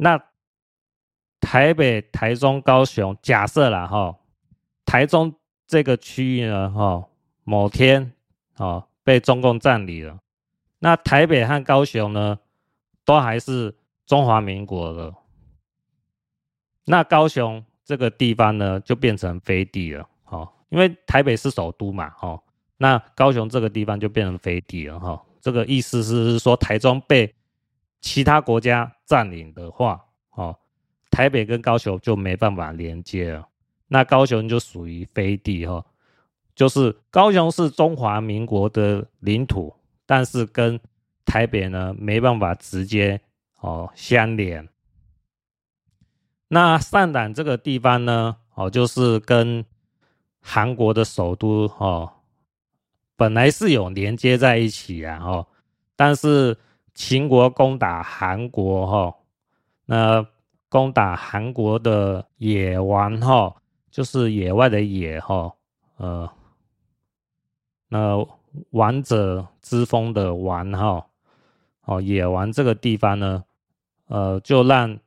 [0.03, 0.21] 那
[1.41, 4.19] 台北、台中、高雄，假设啦哈，
[4.85, 5.33] 台中
[5.65, 7.09] 这个区域呢，哈，
[7.45, 8.13] 某天
[8.57, 10.19] 哦被中共占领了，
[10.81, 12.37] 那台北和高雄呢，
[13.05, 15.15] 都还是中华民国的。
[16.87, 22.43] 那高雄这个地方呢，就变成飞地了，哦，因为台北是首都嘛，哦，
[22.77, 27.33] 那高雄这个地方就变成飞地了，哈，这个意思是说，台中被
[28.03, 30.55] 其他国家占领的话，哦，
[31.09, 33.49] 台北跟高雄就没办法连接了，
[33.87, 35.87] 那高雄就属于飞地，哈，
[36.55, 39.73] 就是高雄是中华民国的领土，
[40.05, 40.79] 但是跟
[41.25, 43.21] 台北呢没办法直接
[43.61, 44.69] 哦相连。
[46.49, 49.65] 那上党这个地方呢，哦，就是跟
[50.41, 52.13] 韩国的首都哦，
[53.15, 55.47] 本来是有连接在一起啊，哦，
[55.95, 56.59] 但是
[56.95, 59.17] 秦国攻打韩国哈，
[59.87, 60.27] 那
[60.69, 63.55] 攻打韩国的野王哈，
[63.91, 65.55] 就是野外的野哈，
[65.97, 66.31] 呃，
[67.89, 68.27] 那
[68.71, 71.07] 王者之风的王哈，
[71.85, 73.45] 哦，野王这个地方呢，
[74.07, 74.99] 呃，就让。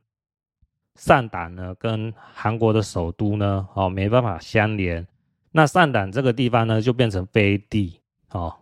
[0.98, 5.06] 上党呢，跟韩国的首都呢，哦，没办法相连。
[5.50, 8.56] 那上党这个地方呢，就变成飞地哦。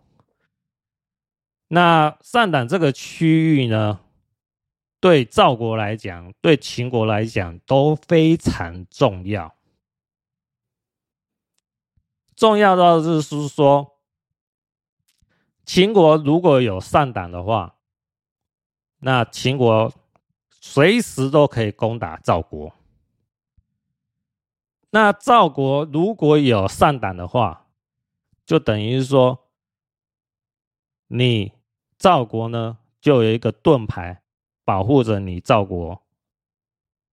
[1.74, 3.98] 那上党这个区域呢，
[5.00, 9.54] 对赵国来讲，对秦国来讲都非常重要。
[12.36, 13.98] 重要到就是说，
[15.64, 17.76] 秦国如果有上党的话，
[19.00, 19.92] 那秦国。
[20.66, 22.72] 随时都可以攻打赵国。
[24.88, 27.66] 那赵国如果有上党的话，
[28.46, 29.46] 就等于说，
[31.08, 31.52] 你
[32.04, 34.20] 赵国呢就有一个盾牌
[34.62, 36.02] 保护着你赵国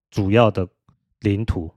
[0.10, 0.67] 主要的
[1.21, 1.73] 领土，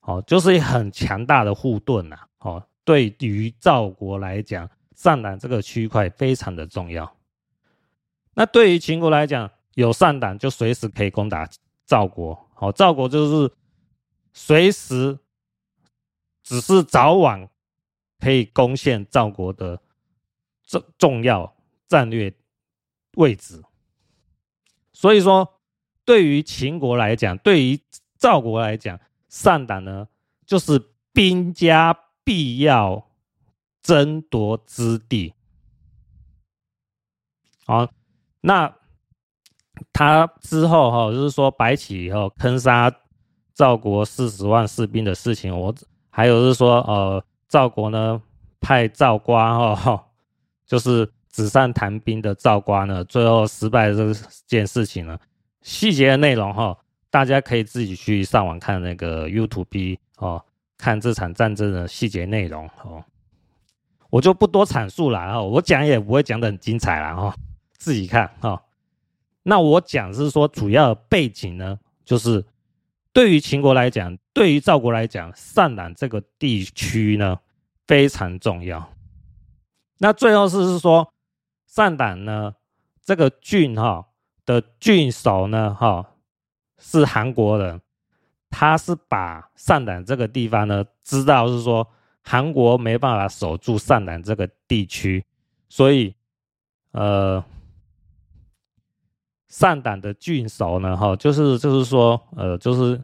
[0.00, 2.18] 哦，就是很强大的护盾呐。
[2.40, 7.16] 哦，对于赵国来讲，上党这个区块非常的重要。
[8.34, 11.48] 那对于秦国来讲，有上党就随时可以攻打
[11.86, 13.50] 赵国，好，赵国就是
[14.34, 15.18] 随时，
[16.42, 17.48] 只是早晚
[18.20, 19.80] 可以攻陷赵国的
[20.66, 21.54] 重重要
[21.88, 22.32] 战略
[23.16, 23.62] 位置。
[24.92, 25.60] 所以说，
[26.04, 27.80] 对于秦国来讲，对于
[28.16, 30.06] 赵国来讲，上党呢
[30.46, 30.80] 就是
[31.12, 33.10] 兵家必要
[33.82, 35.34] 争夺之地。
[37.64, 37.90] 好，
[38.42, 38.74] 那。
[39.92, 42.92] 他之后哈，就是说白起以后坑杀
[43.54, 45.72] 赵国四十万士兵的事情，我
[46.10, 48.20] 还有是说呃，赵国呢
[48.60, 50.08] 派赵瓜哈，
[50.66, 54.12] 就是纸上谈兵的赵瓜呢，最后失败这
[54.46, 55.18] 件事情呢，
[55.62, 56.76] 细节的内容哈，
[57.10, 60.44] 大家可以自己去上网看那个 YouTube 哦，
[60.76, 63.04] 看这场战争的细节内容哦，
[64.10, 67.36] 我就不多阐述了哈，我讲也不会讲得很精彩了哈，
[67.76, 68.62] 自己看哈。
[69.42, 72.44] 那我讲是说，主要背景呢，就是
[73.12, 77.38] 对于秦国来讲，对于赵国来讲，善胆这个地区呢
[77.86, 78.92] 非常重要。
[79.98, 81.12] 那最后是是说，
[81.68, 82.52] 善胆呢
[83.00, 84.04] 这个郡哈
[84.44, 86.04] 的郡守呢哈
[86.78, 87.80] 是韩国人，
[88.50, 91.86] 他是把善胆这个地方呢知道是说
[92.24, 95.24] 韩国没办法守住善胆这个地区，
[95.68, 96.12] 所以
[96.90, 97.44] 呃。
[99.50, 103.02] 善胆的郡守呢，哈，就是就是说，呃，就是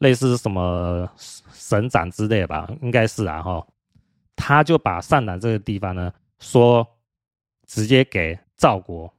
[0.00, 3.66] 类似什么省长之类吧，应该是啊，哈，
[4.36, 6.86] 他就把善胆这个地方呢，说
[7.70, 9.14] 直接给赵国，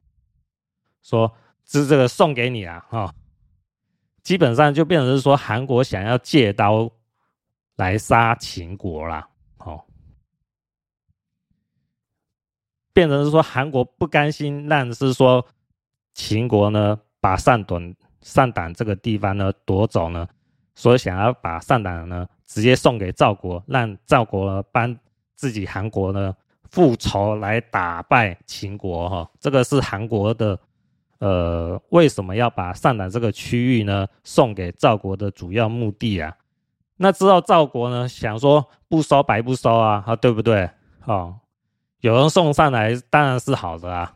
[1.01, 1.31] 说
[1.63, 3.15] 这这个送给你啊，哈，
[4.23, 6.91] 基本上就变成是说韩国想要借刀
[7.77, 9.25] 来杀秦国啦，
[9.59, 9.81] 哦，
[12.91, 15.47] 变成是说韩国不甘心，但是说。
[16.13, 20.27] 秦国呢，把上短上党这个地方呢夺走呢，
[20.75, 24.93] 所以想要把上党呢直接送给赵国，让赵国呢帮
[25.35, 26.35] 自己韩国呢
[26.71, 29.29] 复仇来打败秦国哈。
[29.39, 30.59] 这个是韩国的
[31.19, 36.35] 呃为什么要把善胆这个区域呢送给赵国的主要目的啊？
[36.97, 40.69] 那知道赵国呢想说不收白不收啊，啊对不对？
[41.05, 41.35] 哦，
[41.99, 44.13] 有人送上来当然是好的啊。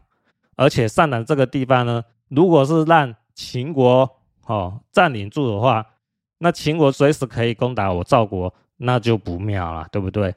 [0.56, 4.10] 而且善胆这个地方呢，如果是让秦国
[4.46, 5.86] 哦占领住的话，
[6.38, 10.34] 那秦国随时可以攻打我赵国，那就不妙了，对不对？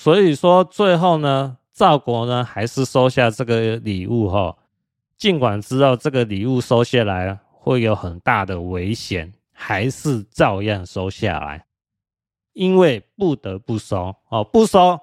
[0.00, 4.56] 所以说最后呢，赵国呢还是收下这个礼物哈，
[5.16, 11.66] 尽管知道这个礼物收下来会有很大的危险，还是照样收下来，
[12.52, 15.00] 因为不得不收哦，不收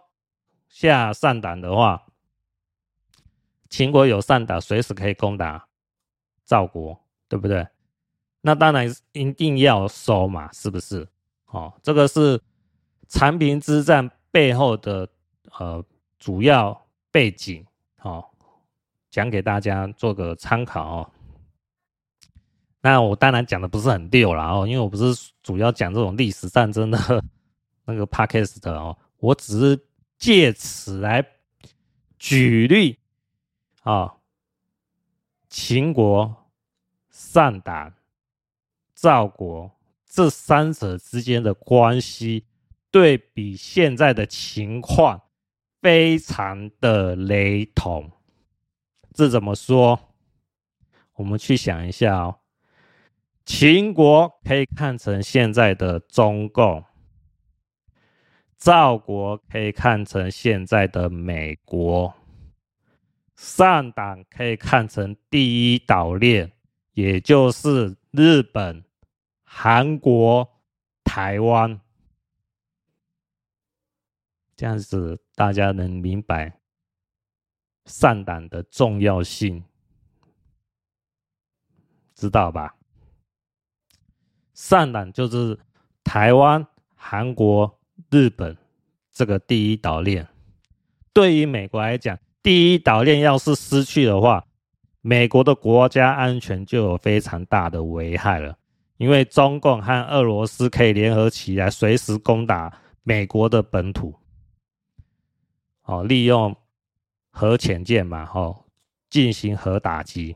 [0.70, 2.06] 下善胆的话。
[3.70, 5.68] 秦国有善胆，随时可以攻打
[6.46, 7.68] 赵国，对不对？
[8.40, 11.06] 那当然一定要收嘛，是不是？
[11.48, 12.42] 哦，这个是
[13.10, 15.08] 长平之战背后的
[15.58, 15.82] 呃
[16.20, 17.66] 主要背景，
[18.02, 18.22] 哦，
[19.10, 21.12] 讲给大家做个参考哦。
[22.82, 27.24] 那我当然讲的不是很溜啦哦，因为我不是主要讲这种历史战争的
[27.88, 31.26] 那个 podcast 的哦，我只是借此来
[32.20, 33.00] 举例。
[33.84, 34.20] 啊、哦，
[35.48, 36.52] 秦国、
[37.10, 37.94] 善党、
[38.94, 39.72] 赵国
[40.06, 42.46] 这三者之间的关系，
[42.96, 45.22] 对比现在的情况，
[45.82, 48.10] 非常的雷同。
[49.14, 50.00] 这怎么说？
[51.16, 52.40] 我们去想一下哦。
[53.46, 56.86] 秦国可以看成现在的中共，
[58.58, 62.14] 赵国可以看成现在的美国。
[63.36, 66.50] 上党可以看成第一岛链，
[66.94, 68.86] 也就是日本、
[69.44, 70.50] 韩国、
[71.04, 71.82] 台湾，
[74.56, 76.60] 这样子大家能明白
[77.86, 79.64] 善胆的重要性，
[82.16, 82.76] 知道吧？
[84.54, 85.60] 善胆就是
[86.04, 87.80] 台湾、韩国、
[88.10, 88.56] 日本
[89.12, 90.28] 这个第一岛链，
[91.12, 92.18] 对于美国来讲。
[92.42, 94.46] 第一岛链要是失去的话，
[95.02, 98.56] 美国的国家安全就有非常大的危害了。
[98.98, 102.72] 因为中共和俄罗斯可以联合起来，随时攻打
[103.04, 104.18] 美国的本土。
[105.86, 106.56] 哦，利用
[107.32, 108.66] 核潜舰嘛，哦，
[109.10, 110.36] 进行核打击。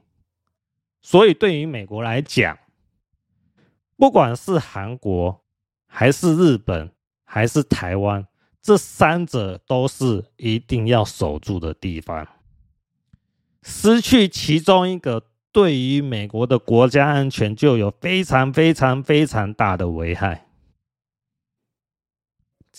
[1.02, 2.58] 所以对于美国来讲，
[3.96, 5.42] 不管是韩国，
[5.88, 6.92] 还是日本，
[7.24, 8.26] 还是台湾。
[8.62, 12.28] 这三者都是一定要守住的地方，
[13.64, 15.24] 失去其中一个，
[15.54, 20.49] 对于美国的国家安全就有非常非常非常大的危害。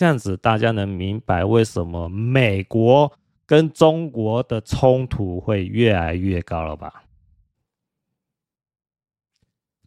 [0.01, 3.13] 这样子大家能明白为什么美国
[3.45, 7.05] 跟中国的冲突会越来越高了吧？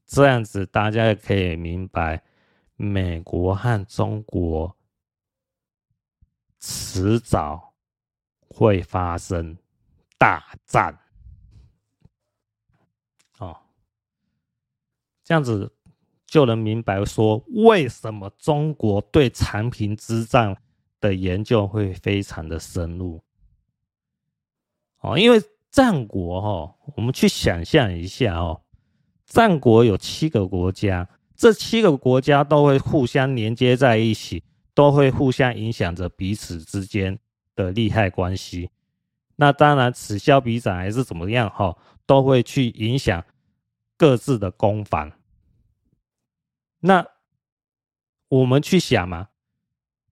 [0.05, 2.21] 这样子大家也可以明白
[2.75, 4.77] 美国和中国。
[6.59, 7.73] 迟早
[8.39, 9.57] 会发生
[10.19, 10.95] 大战，
[13.39, 13.59] 哦，
[15.23, 15.72] 这样子
[16.33, 20.57] 就能明白说为什么中国对长平之战
[20.99, 23.21] 的研究会非常的深入，
[25.01, 28.61] 哦，因为战国哈，我们去想象一下哦，
[29.27, 34.43] 战国有七个国家，这七个国家都会互相连接在一起。
[34.75, 37.19] 都会互相影响着彼此之间
[37.55, 38.71] 的利害关系。
[39.35, 41.77] 那当然，此消彼长还是怎么样哈，
[42.07, 43.23] 都会去影响
[43.95, 45.11] 各自的攻防。
[46.85, 47.07] 那
[48.27, 49.29] 我们去想嘛，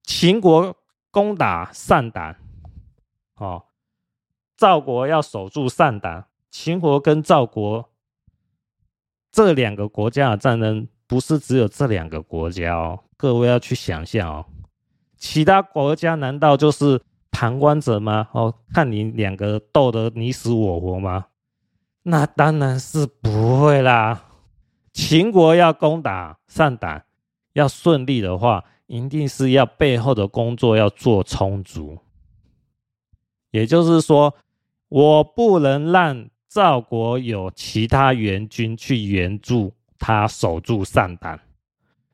[0.03, 0.77] 秦国
[1.11, 2.35] 攻打上党，
[3.35, 3.65] 哦，
[4.55, 7.89] 赵国要守住上党，秦国跟赵国
[9.33, 14.45] 这两个国家的战争，不是只有这两个国家哦，各位要去想象哦，
[15.17, 17.01] 其他国家难道就是
[17.31, 18.29] 旁观者吗？
[18.31, 21.27] 哦，看你两个斗得你死我活吗？
[22.03, 24.27] 那当然是不会啦。
[24.93, 27.01] 秦国要攻打上党，
[27.53, 31.97] 要顺利的话，一定是要背后的工作要做充足。
[33.51, 34.33] 也就是说，
[34.89, 41.39] 我不能让赵国有其他援军去援助他守住上党，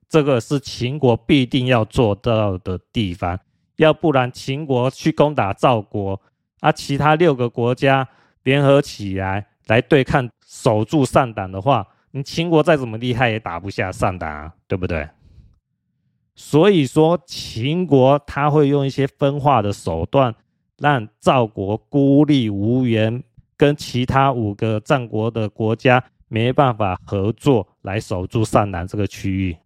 [0.07, 3.39] 这个是秦国必定要做到的地方。
[3.78, 6.19] 要不然，秦国去攻打赵国，
[6.59, 8.07] 啊，其他六个国家
[8.43, 9.47] 联合起来。
[9.67, 11.86] 来对抗守住上党的话，
[12.24, 15.07] 秦国再怎么厉害也打不下上党啊，对不对？
[16.36, 20.36] 所以说秦国他会用一些分化的手段，
[20.78, 23.24] 让赵国孤立无援，
[23.57, 29.57] 跟其他五个战国的国家没办法合作来守住上党这个区域。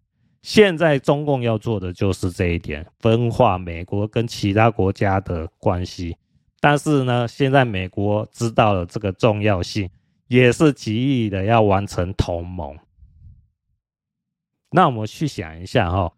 [0.42, 6.16] 现在中共要做的就是这一点，分化美国跟其他国家的关系。
[6.60, 9.90] 但是呢，现在美国知道了这个重要性，
[10.32, 12.80] 也是极力的要完成同盟。
[14.70, 16.14] 那我们去想一下哈，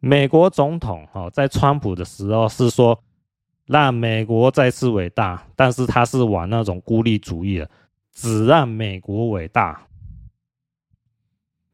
[0.00, 3.00] 美国总统哈在川普的时候是说
[3.66, 7.70] 让美国再次伟大，但是他是玩那种孤立主义的，
[8.10, 9.86] 只让美国伟大。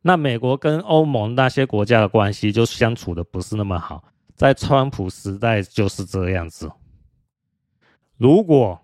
[0.02, 6.70] 那美国跟欧盟那些国家的关系就相处的不是那么好，在川普时代就是这样子。
[8.18, 8.78] 如果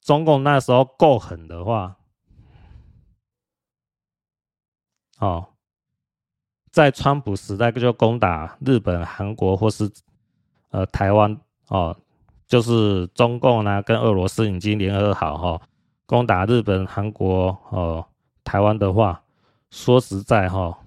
[0.00, 1.97] 中共那时候够狠的话，
[5.18, 5.46] 哦，
[6.70, 9.90] 在川普时代就攻打日本、韩国或是
[10.70, 11.38] 呃台湾
[11.68, 11.96] 哦，
[12.46, 15.62] 就是中共呢跟俄罗斯已经联合好哈、哦，
[16.06, 18.06] 攻打日本、韩国哦
[18.44, 19.22] 台湾的话，
[19.70, 20.78] 说实在哈、哦，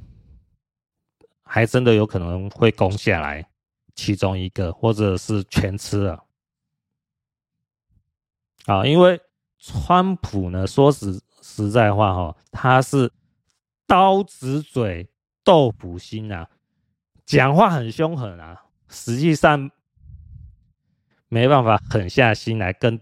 [1.43, 3.47] 还真的有可能会攻下来
[3.93, 6.23] 其中一个，或者是全吃了。
[8.65, 9.19] 啊，因为
[9.57, 13.11] 川普呢，说实实在话哈，他是
[13.91, 15.09] 刀子嘴
[15.43, 16.49] 豆腐心啊，
[17.25, 19.69] 讲话很凶狠啊，实际上
[21.27, 22.97] 没办法狠下心来跟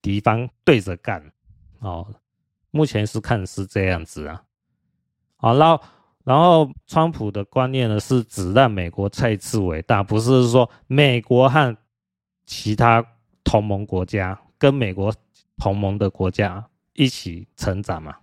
[0.00, 1.32] 敌方对着干。
[1.80, 2.14] 哦，
[2.70, 4.44] 目前是看是这样子啊。
[5.38, 5.82] 好，然后
[6.22, 11.76] 然后川普的观念呢是只让美国再次伟大，不是说美国和
[12.46, 13.04] 其他
[13.42, 14.40] 同盟国家。
[14.56, 15.12] 跟美国
[15.56, 18.16] 同盟的国家一起成长嘛，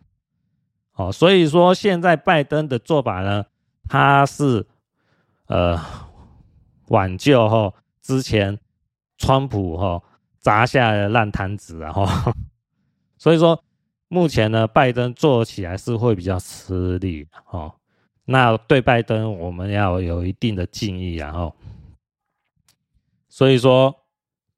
[0.95, 3.45] 哦，所以说现在拜登的做法呢，
[3.87, 4.65] 他是
[5.47, 5.79] 呃
[6.87, 8.59] 挽救哈之前
[9.17, 10.01] 川普哈
[10.39, 12.33] 砸下的烂摊子啊哈，
[13.17, 13.61] 所以说
[14.07, 17.73] 目前呢，拜登做起来是会比较吃力哦。
[18.25, 21.53] 那对拜登我们要有一定的敬意然后，
[23.29, 23.95] 所以说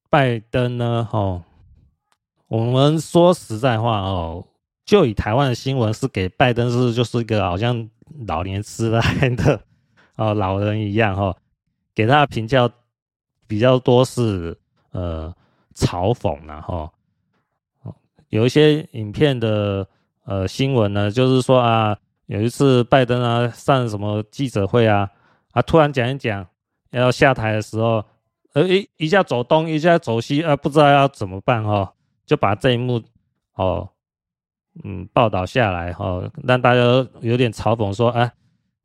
[0.10, 1.44] 拜登呢，哦。
[2.48, 4.48] 我们说实在话哦，
[4.88, 7.88] 就以台湾的新闻是给拜登是就是一个好像
[8.26, 9.62] 老年痴呆的
[10.16, 11.36] 哦老人一样哈，
[11.94, 12.68] 给他的评价
[13.46, 14.58] 比较多是
[14.92, 15.32] 呃
[15.76, 16.90] 嘲讽然后
[18.30, 19.88] 有一些影片的
[20.24, 21.96] 呃新闻呢，就是说啊
[22.28, 25.10] 有一次拜登啊上什么记者会啊
[25.52, 26.48] 啊突然讲一讲
[26.92, 28.04] 要下台的时候，
[28.54, 31.94] 呃一一下走东一下走西啊不知道要怎么办哈。
[32.26, 33.02] 就把这一幕，
[33.54, 33.90] 哦，
[34.84, 36.82] 嗯，报道下来，哦，让大家
[37.22, 38.32] 有点嘲讽说，哎，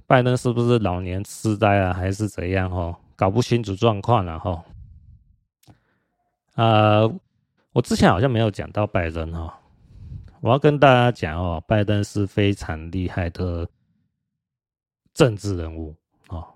[0.06, 2.70] 拜登是不是老年痴呆啊，还是怎样？
[2.70, 4.64] 哦，搞不清楚状况了，哈。
[6.54, 7.12] 呃，
[7.72, 9.58] 我之前好像没有讲到拜登，哈，
[10.40, 13.68] 我要跟大家讲哦，拜登是非常厉害的
[15.14, 15.94] 政治人物，
[16.28, 16.46] 哦，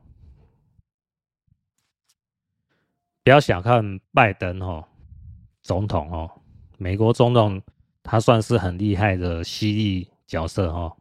[3.24, 4.84] 不要小看拜登，哦，
[5.62, 6.30] 总统，哦。
[6.78, 7.58] 美国总统
[8.08, 10.96] 他算是很厉害的犀利角色哦，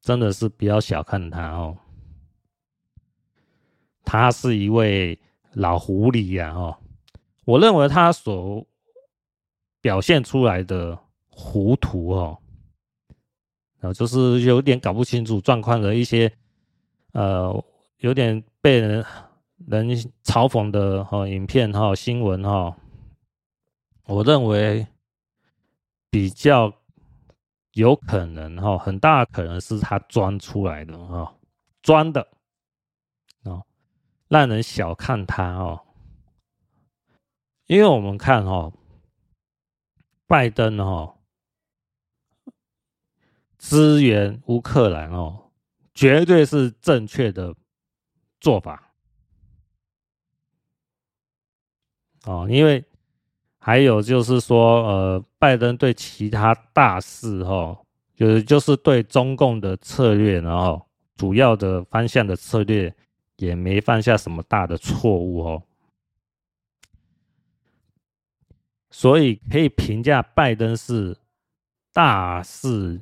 [0.00, 1.76] 真的是不要小看他哦，
[4.04, 5.18] 他是一位
[5.54, 6.78] 老狐狸呀哦，
[7.44, 8.64] 我认为他所
[9.80, 10.96] 表现出来的
[11.28, 12.38] 糊涂哦，
[13.80, 16.32] 然后就是有点搞不清楚状况的一些，
[17.10, 17.64] 呃，
[17.98, 19.04] 有点被人
[19.66, 19.88] 人
[20.22, 22.76] 嘲讽的哈影片哈新闻哈。
[24.06, 24.86] 我认为
[26.10, 26.72] 比较
[27.72, 31.34] 有可能哈，很大可能是他装出来的哈，
[31.82, 32.26] 装的
[33.44, 33.66] 哦，
[34.28, 35.84] 让人小看他哦。
[37.66, 38.72] 因为我们看哦，
[40.26, 41.18] 拜登哦，
[43.58, 45.50] 支援乌克兰哦，
[45.92, 47.54] 绝对是正确的
[48.40, 48.94] 做法
[52.24, 52.82] 哦，因为。
[53.68, 57.78] 还有就是说，呃，拜登对其他大事，哈，
[58.16, 60.80] 就是就是对中共的策略，然后
[61.16, 62.90] 主要的方向的策略
[63.36, 65.62] 也没犯下什么大的错误，哦，
[68.90, 71.14] 所以可以评价拜登是
[71.92, 72.98] 大事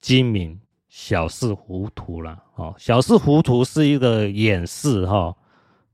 [0.00, 5.36] 精明，小事糊涂了，哦，小事糊涂是一个掩饰，哈，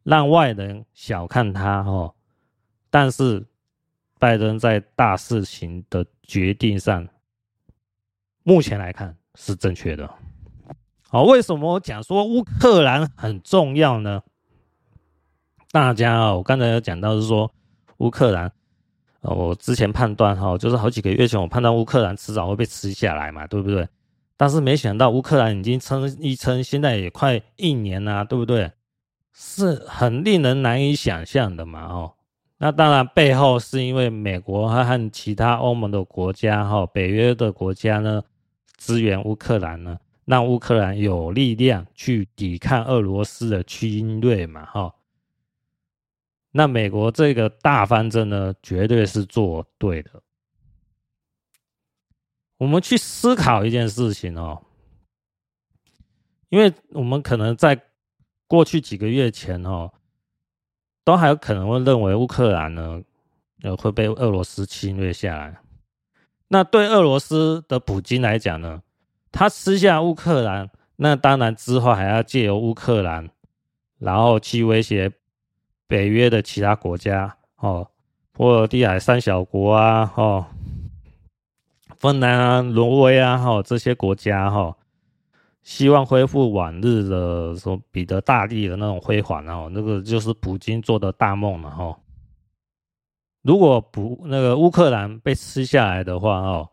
[0.04, 2.14] 让外人小看他，哈，
[2.88, 3.46] 但是。
[4.20, 7.08] 拜登在大事情的决定上，
[8.42, 10.08] 目前来看是正确的。
[11.08, 14.22] 好，为什么我讲说乌克兰很重要呢？
[15.72, 17.50] 大家啊，我刚才有讲到是说
[17.96, 18.52] 乌克兰，
[19.22, 23.88] 呃，我之前判断哈，就是好几个月前我判断乌克兰迟早会被吃下来嘛，对不对？
[24.36, 28.70] 但是没想到乌克兰已经撑一撑，现在也快一年了，对不对？
[29.32, 32.14] 是很令人难以想象的嘛，哦。
[32.62, 38.22] 那当然，背后是因为美国和其他欧盟的国家、哈北约的国家呢，
[38.76, 44.94] 支援乌克兰呢，让乌克兰有力量去抵抗俄罗斯的侵略嘛，哈。
[46.50, 50.22] 那美国这个大方针呢，绝对是做对的。
[52.58, 54.66] 我们去思考一件事情哦，
[56.50, 57.80] 因为我们可能在
[58.46, 59.90] 过去几个月前哦。
[61.10, 63.02] 都还有可能会认为乌克兰呢，
[63.62, 65.58] 呃，会被俄罗斯侵略下来。
[66.46, 68.80] 那对俄罗斯的普京来讲呢，
[69.32, 73.28] 他吃下乌克兰，那当然之后还要借由乌克兰，
[73.98, 75.10] 然后去威胁
[75.88, 77.88] 北约的其他国家哦，
[78.32, 80.46] 波罗的海三小国啊，哦，
[81.98, 84.76] 芬兰啊、挪威啊，哈，这些国家哈。
[85.62, 91.98] 希望恢复往日的说彼得大帝的那种辉煌，然后那个就是普京做的大梦了哈。
[93.42, 96.70] 如果不那个乌克兰被吃下来的话哦，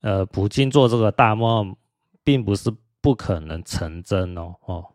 [0.00, 1.76] 呃，普京做这个大梦
[2.24, 4.86] 并不是不可能成真哦哦。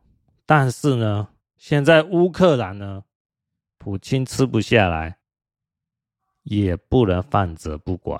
[0.45, 3.03] 但是呢，现在乌克兰呢，
[3.77, 5.17] 普京吃不下来，
[6.43, 8.19] 也不能放着不管，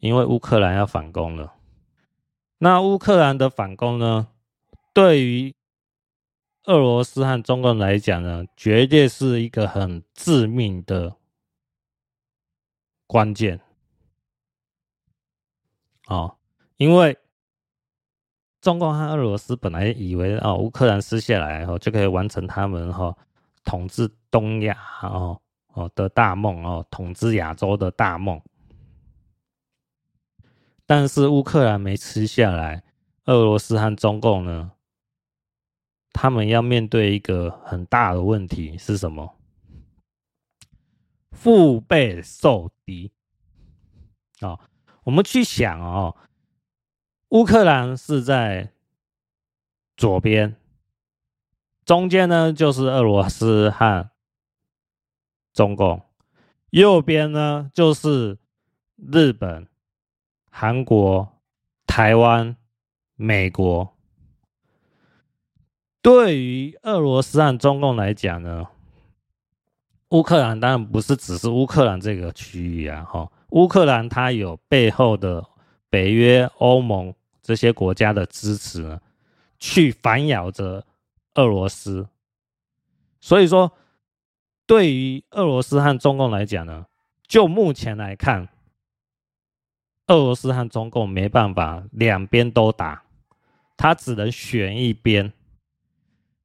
[0.00, 1.52] 因为乌克兰要反攻了。
[2.64, 4.28] 那乌克兰的反攻呢，
[4.94, 5.52] 对于
[6.66, 11.16] 俄罗斯和中共来讲呢，绝对是一个很致命的
[13.08, 13.60] 关键。
[16.06, 16.36] 哦，
[16.76, 17.18] 因为
[18.60, 23.12] 中共和俄罗斯本来以为啊，乌克兰撕下来后就可以完成他们哈
[23.64, 25.42] 统治东亚哦
[25.72, 28.40] 哦的大梦哦，统治亚洲的大梦。
[30.94, 32.84] 但是乌克兰没吃下来，
[33.24, 34.72] 俄罗斯和中共呢，
[36.12, 39.38] 他们要面对一个很大的问题是什么？
[41.30, 43.10] 腹背受敌
[44.40, 44.68] 啊！
[45.04, 46.14] 我们去想哦，
[47.30, 48.70] 乌克兰是在
[49.96, 50.56] 左边，
[51.86, 54.10] 中间呢就是俄罗斯和
[55.54, 56.02] 中共，
[56.68, 58.36] 右边呢就是
[59.10, 59.71] 日本。
[60.54, 61.40] 韩国、
[61.86, 62.54] 台湾、
[63.16, 63.96] 美国，
[66.02, 68.68] 对于俄罗斯和中共来讲呢，
[70.10, 75.42] 乌克兰当然不是只是乌克兰这个区域啊，哈，乌克兰它有背后的
[75.88, 79.00] 北约、欧盟这些国家的支持呢，
[79.58, 80.84] 去反咬着
[81.36, 82.06] 俄罗斯，
[83.22, 83.72] 所以说，
[84.66, 86.84] 对于俄罗斯和中共来讲呢，
[87.26, 88.50] 就目前来看。
[90.08, 93.04] 俄罗斯和中共没办法两边都打，
[93.76, 95.32] 他只能选一边。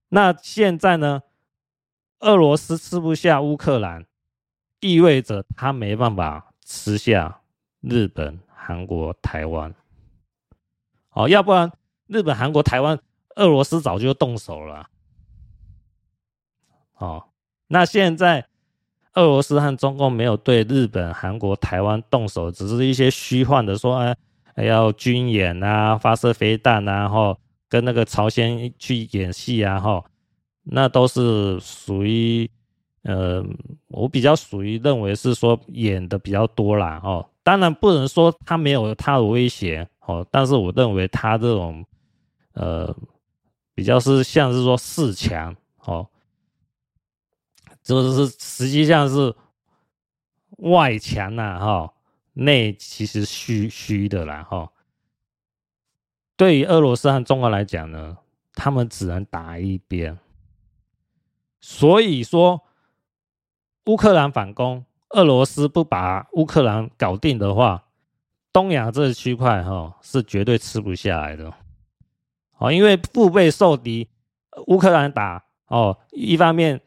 [0.10, 1.24] 那现在呢？
[2.20, 4.06] 俄罗斯吃不下乌克兰，
[4.80, 7.42] 意味着他没办法吃下
[7.82, 9.76] 日本、韩国、台湾。
[11.12, 11.72] 哦，要不然
[12.08, 13.00] 日本、韩国、台湾，
[13.36, 14.90] 俄罗斯早就动手了。
[16.96, 17.28] 哦，
[17.68, 18.48] 那现在。
[19.18, 23.98] 俄罗斯和中共没有对日本、韩国、台湾动手，只是一些虚幻的说，
[24.54, 27.36] 哎，要军演啊，发射飞弹啊，然后
[27.68, 30.04] 跟那个朝鲜去演戏啊，哈，
[30.64, 32.48] 那都是属于，
[33.02, 33.44] 呃，
[33.88, 41.84] 我比较属于认为是说演的比较多啦，哦，当然不能说他没有他的威胁，哦，但是我认为他这种
[42.54, 42.96] 呃
[43.74, 45.56] 比较是像是说四强
[45.86, 46.08] 哦，
[47.88, 49.34] 就是实际上是
[50.58, 51.94] 外强呐哈，
[52.34, 54.72] 内其实虚虚的啦哈。
[56.36, 58.18] 对于俄罗斯和中国来讲呢，
[58.54, 60.20] 他们只能打一边。
[61.60, 62.64] 所以说，
[63.86, 67.86] 乌克兰反攻，俄罗斯不把乌克兰搞定的话，
[68.54, 71.54] 东亚这区块哈是绝对吃不下来的。
[72.58, 74.10] 哦，因为腹背受敌，
[74.68, 76.82] 乌克兰打哦，一方面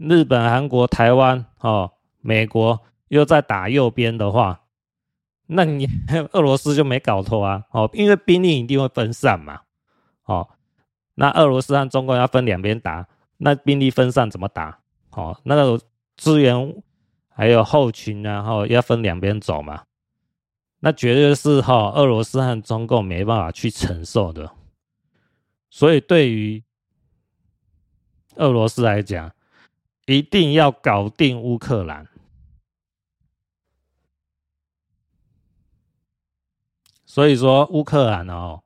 [0.00, 4.62] 日本、韩国、台湾哦，美国又在打右边的话，
[5.46, 5.86] 那你
[6.32, 7.66] 俄罗斯就没搞头啊！
[7.70, 9.60] 哦，因为兵力一定会分散嘛。
[10.24, 10.48] 哦，
[11.16, 13.06] 那俄罗斯和中国要分两边打。
[13.42, 14.80] 那兵力分散怎么打？
[15.10, 15.80] 哦，那个
[16.16, 16.82] 资源
[17.28, 19.84] 还有后勤，然后要分两边走嘛。
[20.80, 24.50] 那绝对是哈，俄罗斯和中共没办法去承受的。
[25.68, 26.62] 所以对于
[28.36, 29.30] 俄罗斯来讲，
[30.06, 32.06] 一定要搞定乌克兰。
[37.04, 38.62] 所以说乌克兰哦，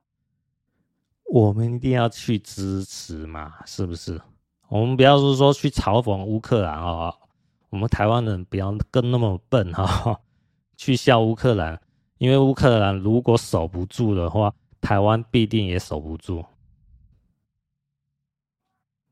[1.25, 4.21] 我们一定要去支持嘛，是不是？
[4.67, 7.15] 我们不要是说去嘲讽乌克兰哦，
[7.69, 10.19] 我们台湾人不要跟那么笨哈，
[10.77, 11.81] 去笑乌克兰，
[12.19, 16.45] 因为乌克兰如果守不住的话，台湾必定也守不住，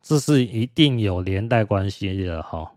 [0.04, 2.72] 这是一定有连带关系的哈。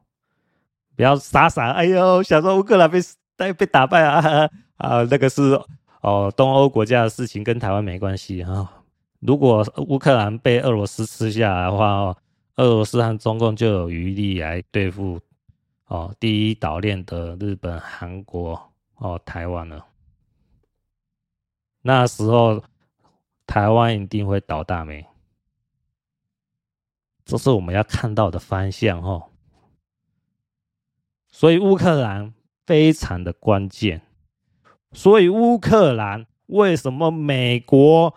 [0.96, 4.48] 不要傻傻哎呦，想说乌克兰被被打败啊
[4.78, 5.60] 啊，那个是
[6.00, 8.72] 哦东欧国家的事情，跟台湾没关系哈。
[9.20, 12.16] 如果乌克兰被俄罗斯吃下来的话哦。
[12.56, 15.20] 俄罗斯和中共就有余力来对付
[15.88, 18.58] 哦，第一岛链的日本、韩国
[18.96, 19.84] 哦、台湾了。
[21.82, 22.64] 那时候
[23.46, 25.04] 台湾一定会倒大霉，
[27.26, 29.24] 这是我们要看到的方向哦。
[31.28, 32.32] 所以乌克兰
[32.64, 34.00] 非常的关键。
[34.92, 38.14] 所以乌克兰为什么美国、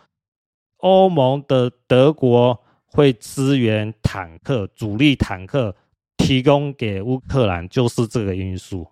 [0.78, 2.64] 欧盟的德国？
[2.92, 5.76] 会支援坦克、主力坦克
[6.18, 8.88] 提供给乌克兰，就是这个因素，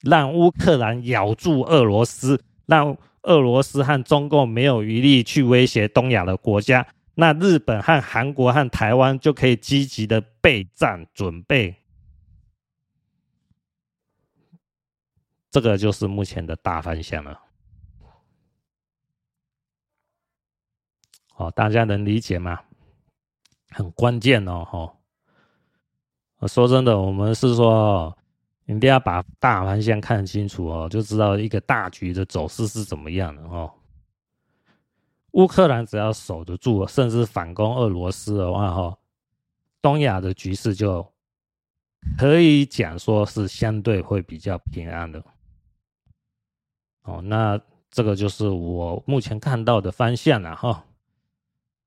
[0.00, 11.76] 让乌克兰咬住俄罗斯，让俄罗斯和中共没有余力去威胁东亚的国家，那日本和韩国和台湾就可以积极的备战准备。
[15.50, 17.38] 这个就是目前的大方向了。
[21.28, 22.60] 好，大家能理解吗？
[23.70, 24.96] 很关键哦，吼！
[26.38, 28.16] 我说真的，我们是说，
[28.66, 33.72] 一定要把大方向看清楚哦，就知道一个大局的走势是怎么样的哦。
[35.32, 38.98] 乌克兰只要守得住，甚至反攻俄罗斯的话，哈，
[39.80, 41.06] 东亚的局势就
[42.18, 45.22] 可以讲说是相对会比较平安的。
[47.02, 47.60] 哦，那
[47.90, 50.84] 这个就是我目前看到的方向了，哈。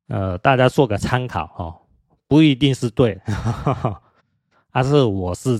[0.07, 1.81] 呃，大家做个参考哈，
[2.27, 3.19] 不一定是对，
[4.71, 5.59] 但是我是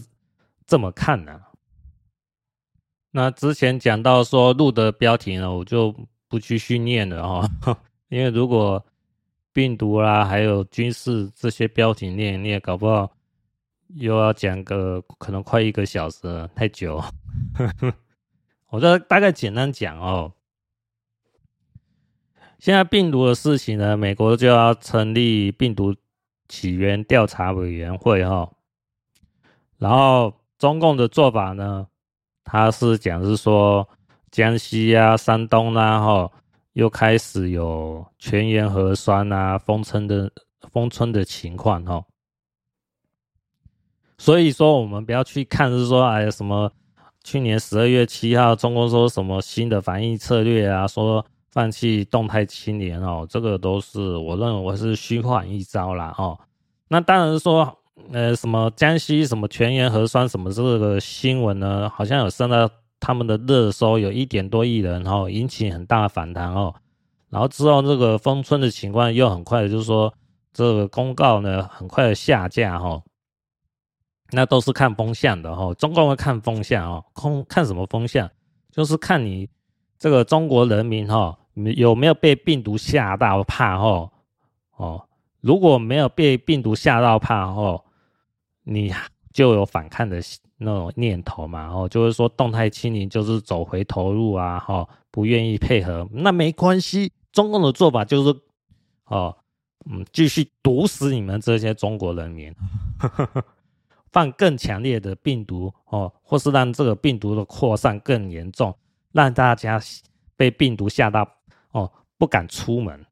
[0.68, 1.42] 这么看的。
[3.10, 5.96] 那之前讲到说录的标题呢，我就
[6.28, 7.78] 不去训练了哈，
[8.10, 8.84] 因为如果
[9.54, 13.10] 病毒啦，还有军事这些标题念你也搞不好
[13.96, 17.02] 又要讲个可能快一个小时，太久。
[18.70, 20.34] 我就大概简单讲哦。
[22.60, 25.96] 现在病毒的事情呢，美国就要成立病毒
[26.48, 28.52] 起源调查委员会哈，
[29.78, 31.88] 然后中共的做法呢，
[32.44, 33.88] 他是讲是说
[34.36, 36.30] 江西啊、山东啦哈，
[36.74, 40.30] 又开始有全员核酸啊、封村的
[40.74, 42.04] 封村的情况哈，
[44.18, 46.70] 所以说我们不要去看是说哎什么
[47.24, 51.26] 去年十二月七号中共说什么新的防疫策略啊说。
[51.56, 56.38] 放弃动态清零哦，这个都是我认为我是虚晃一招啦哦。
[56.90, 57.80] 那当然说，
[58.12, 62.70] 呃，什么江西什么全员核酸什么这个新闻呢，好像有上到
[63.00, 66.76] 他们的热搜，有一点多亿人哦，引起很大的反弹哦。
[67.30, 70.14] 然后之后这个封村的情况又很快的，就是说
[70.54, 73.02] 这个公告呢很快的下架哈。
[74.32, 78.30] 那都是看风向的哈，中共会看风向哦，空看什么风向，
[78.72, 79.48] 就是看你
[79.98, 81.38] 这个中国人民哈。
[81.78, 84.12] 有没有被病毒吓到怕哦？
[84.76, 85.08] 哦，
[85.39, 87.86] 如果没有被病毒吓到怕哦，
[88.64, 88.93] 你
[89.32, 90.22] 就有反抗的
[90.58, 98.39] 那种念头嘛，哦，就是说动态清零就是走回头路啊，哈，不愿意配合，那没关系，中共的做法就是，
[99.06, 99.36] 哦，
[99.89, 102.56] 嗯，继续毒死你们这些中国人民，
[104.14, 108.74] 放更强烈的病毒，哦，或是让这个病毒的扩散更严重，
[109.12, 109.82] 让大家
[110.38, 111.30] 被病毒吓到，
[111.72, 113.06] 哦，不敢出门，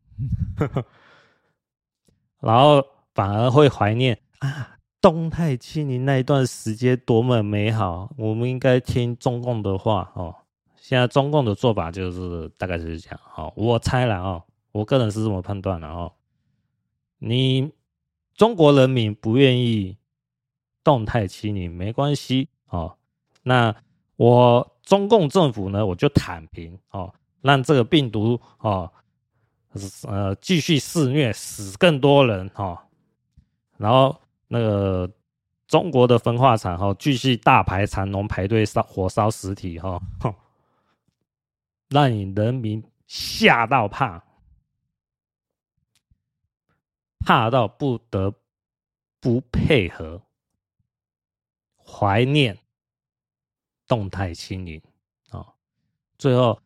[2.39, 2.81] 然后
[3.13, 4.72] 反而会怀念啊。
[5.03, 10.33] 动态清零那一段时间多么美好，我们应该听中共的话哦。
[10.77, 14.41] 现在中共的做法就是大概就是这样哦，我猜了哦，
[14.71, 16.13] 我个人是这么判断的哦。
[17.19, 17.69] 你
[18.33, 19.97] 中国人民不愿意
[20.85, 22.95] 动态清零没关系哦，
[23.41, 23.75] 那
[24.15, 28.89] 我中共政府呢，我就躺平哦，让这个病毒哦，
[30.07, 32.79] 呃继续肆虐，死更多人哦，
[33.75, 34.15] 然后。
[34.53, 35.11] 那个
[35.67, 39.99] 中国的焚化厂哈，继续大排长龙排队烧火烧尸体哈，
[41.89, 44.23] 让你人民吓到怕，
[47.25, 48.31] 怕到不得
[49.19, 50.21] 不配合，
[51.83, 52.55] 怀念
[53.87, 54.79] 动态清零
[55.31, 55.55] 啊！
[56.19, 56.61] 最后，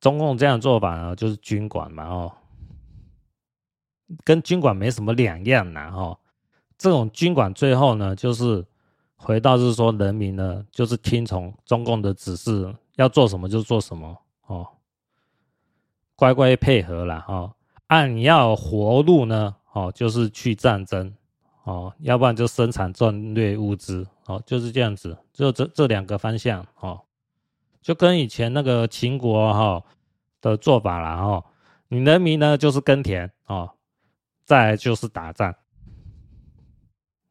[0.00, 2.34] 中共这样做法呢，就是军管嘛哦，
[4.24, 6.18] 跟军管没什么两样呐哦。
[6.78, 8.64] 这种军管最后呢，就是
[9.16, 14.16] 回到是说人民呢，就是听从中共的指示，要做什么就做什么
[14.46, 14.66] 哦，
[16.14, 17.52] 乖乖配合了哦。
[17.88, 21.12] 按你要活路呢，哦，就是去战争
[21.64, 27.00] 哦，要不然就生产战略物资哦，就是这样子，就这这两个方向哦，
[27.82, 29.82] 就跟以前那个秦国哈
[30.40, 31.44] 的做法了哦，
[31.88, 33.70] 你人民呢就是耕田哦，
[34.44, 35.52] 再就是打仗。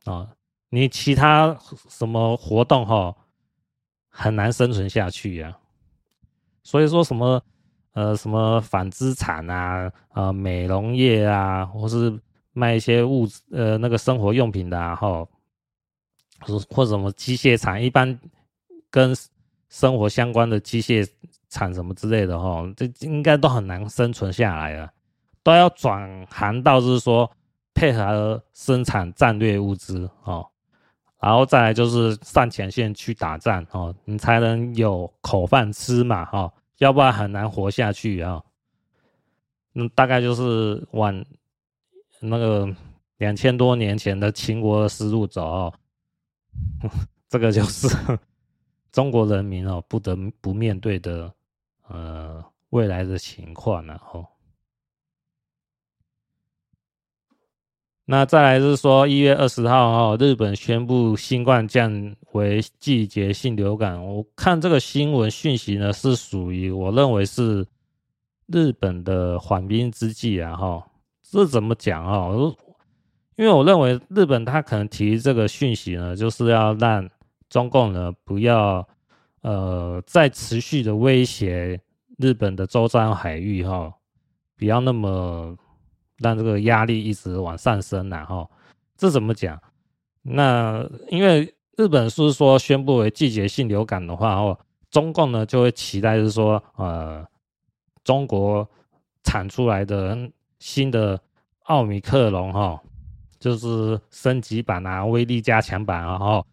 [0.07, 0.27] 啊，
[0.69, 1.55] 你其他
[1.89, 3.15] 什么活动哈，
[4.09, 5.59] 很难生存下去呀、啊。
[6.63, 7.41] 所以说什么
[7.93, 12.19] 呃什么纺织厂啊，呃美容业啊，或是
[12.53, 15.27] 卖一些物质呃那个生活用品的啊，哈，
[16.39, 18.19] 或者什么机械厂，一般
[18.89, 19.15] 跟
[19.69, 21.07] 生活相关的机械
[21.49, 24.91] 厂什么之类的哈，这应该都很难生存下来了，
[25.43, 27.29] 都要转行到就是说。
[27.77, 30.43] 配合生产战略物资哦，
[31.19, 38.41] 然后再来就是上前线去打仗哦，你才能有口饭吃嘛哈，要不然很难活下去啊。
[39.75, 41.23] 嗯，大概就是往
[42.19, 42.67] 那个
[43.17, 45.73] 两千多年前的秦国的思路走哦，
[47.29, 47.87] 这个就是
[48.91, 51.31] 中国人民哦不得不面对的
[51.89, 54.25] 呃未来的情况然后。
[58.09, 64.01] 那再来是说，一月二十号哈，日本宣布新冠降为季节性流感。
[64.01, 67.67] 我看这个新闻讯息呢，是属于我认为是
[68.45, 70.87] 日本的缓兵之计啊哈。
[71.21, 72.29] 这怎么讲啊？
[73.35, 77.09] 因为我认为日本他可能提这个讯息呢，就是要让
[77.49, 78.87] 中共呢不要
[79.41, 81.77] 呃再持续的威胁
[82.17, 83.93] 日本的周遭海域哈，
[84.57, 85.57] 不要那么。
[86.19, 88.49] 让这个压力一直往上升，然后
[88.97, 89.59] 这怎么讲？
[90.23, 94.57] 那因为日本是说宣布为季节性流感的话，哦，
[94.89, 97.25] 中共呢就会期待是说，呃，
[98.03, 98.67] 中国
[99.23, 100.17] 产出来的
[100.59, 101.19] 新的
[101.65, 102.81] 奥密克戎哈，
[103.39, 106.45] 就是升级版啊，威力加强版啊，哈，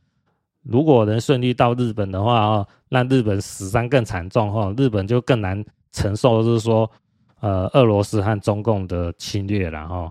[0.63, 6.91] 如果能顺利到日本的话，哦，让日本死伤更惨重，哈，日本就更难承受，就是说。
[7.45, 10.11] 呃，俄罗斯和中共的侵略，然后，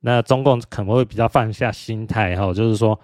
[0.00, 3.00] 那中共可能会比较放下心态，哈，就是说，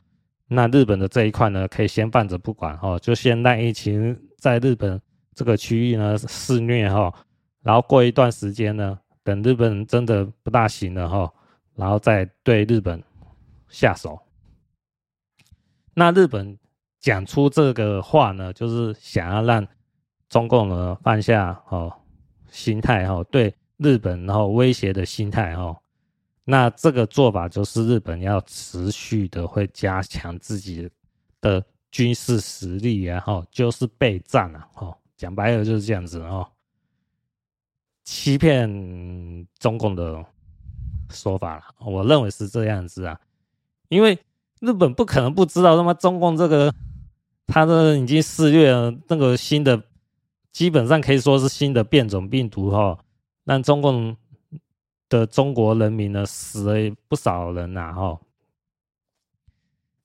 [0.49, 5.01] 那日本的这一块呢，可以先放着不管，哈，就先让疫情在日本
[5.35, 7.11] 这个区域呢肆虐，哈，
[7.63, 11.33] 然后过一段时间呢，等日本真的不大行了，哈，
[11.75, 13.03] 然后再对日本
[13.71, 14.21] 下手。
[15.95, 16.59] 那日本
[17.01, 19.67] 讲出这个话呢，就是想要让
[20.29, 21.91] 中共呢放下，哦。
[22.51, 25.77] 心态哈，对日本然后威胁的心态哈，
[26.45, 30.91] 那这个做法就是日本要持续的会加强自己
[31.41, 36.47] 的军事实力，然后就是备战了哈，讲白了就是这样子哦，
[38.05, 38.69] 欺骗
[39.59, 40.25] 中共的
[41.11, 43.21] 说法了，我认为是这样子啊，
[43.89, 44.19] 因为
[44.61, 46.75] 日本不可能不知道他妈中共这个，
[47.47, 49.83] 他的已经肆虐了那个新的。
[50.59, 52.99] 基本上可以说是新的变种病毒哈，
[53.45, 54.17] 让中共
[55.09, 58.19] 的中国人民呢死了不少人呐哈。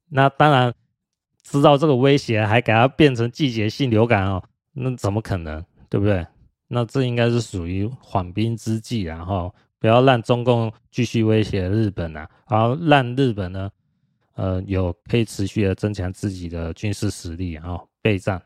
[0.09, 0.71] 那当然
[1.41, 4.43] 知道这个威胁，还给它变成季节性流感哦，
[4.73, 5.65] 那怎么可能？
[5.89, 6.23] 对不对？
[6.67, 13.71] 那这应该是属于缓兵之计，然后不要让中共继续威胁日本啊，然后让日本呢，
[14.35, 18.39] 呃，有可以持续的增强自己的军事实力，然后备战。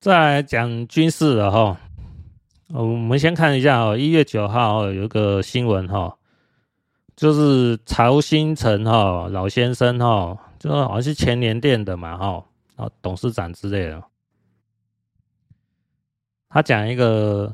[0.00, 1.76] 再来讲军事的哈，
[2.68, 6.16] 我们先看一下哦，一月九号有一个新闻哈，
[7.16, 12.44] 就是曹新成哈老先生哈，就好像是前联电的嘛哈，
[12.76, 14.00] 啊董事长之类的。
[16.48, 17.52] 他讲一个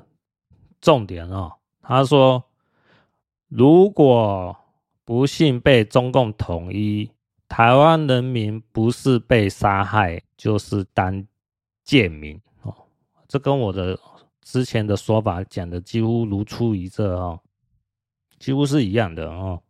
[0.82, 2.45] 重点哦，他说
[3.49, 4.55] ：“如果
[5.07, 7.11] 不幸被中共统一，
[7.49, 11.26] 台湾人民不是被杀害，就是当
[11.85, 12.74] 贱民哦。”
[13.28, 13.97] 这跟我的
[14.43, 17.41] 之前的说法讲的几乎如出一辙哦，
[18.39, 19.62] 几乎是一样的哦。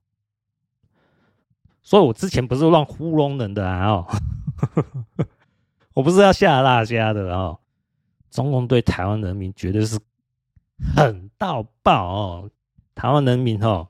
[1.82, 4.06] 所以我之前不是乱糊弄人的啊哦，
[5.92, 7.58] 我不是要吓大家的哦。
[8.30, 10.00] 中共对台湾人民绝对是
[10.96, 12.50] 狠到爆哦！
[12.94, 13.86] 台湾人民哦，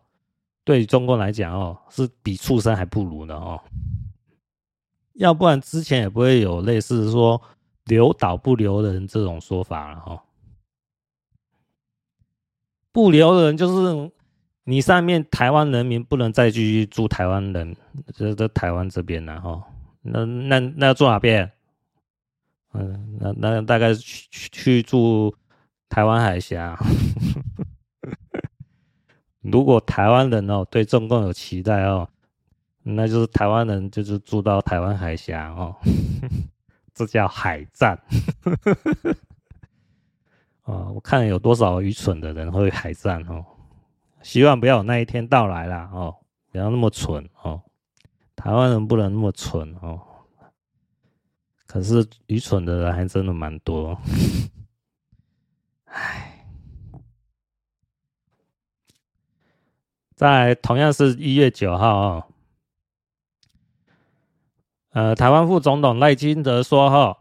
[0.65, 3.59] 对中共来讲哦，是比畜生还不如的哦。
[5.15, 7.41] 要不然之前也不会有类似说
[7.87, 10.23] 留岛不留人这种说法了哈。
[12.93, 14.11] 不留人就是
[14.65, 17.77] 你上面台湾人民不能再继续住台湾人，
[18.15, 19.63] 这这台湾这边了哈。
[20.03, 21.51] 那那那要住哪边？
[22.73, 25.35] 嗯，那那大概去去住
[25.89, 26.79] 台湾海峡。
[29.43, 32.09] 如果台湾人哦对中共有期待哦，
[32.83, 35.77] 那就是台湾人就是住到台湾海峡哦，
[36.95, 38.01] 这叫海战。
[40.63, 43.45] 啊， 我看有多少愚蠢的人会海战哦，
[44.23, 46.17] 希望不要有那一天到来啦哦，
[46.51, 47.61] 不要那么蠢哦，
[48.37, 50.01] 台湾人不能那么蠢哦。
[51.67, 54.01] 可是愚蠢的人还真的蛮多，
[55.87, 56.47] 唉，
[60.15, 62.27] 在同样是一月九号啊，
[64.95, 67.19] 呃，台湾副总统赖清德说哈，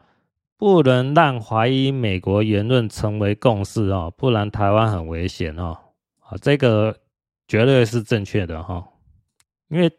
[0.57, 5.77] 不能让怀疑美国言论成为共识哦，不然台湾很危险哦，
[6.21, 6.97] 啊，这个
[7.47, 8.87] 绝对是正确的哈，
[9.67, 9.91] 因为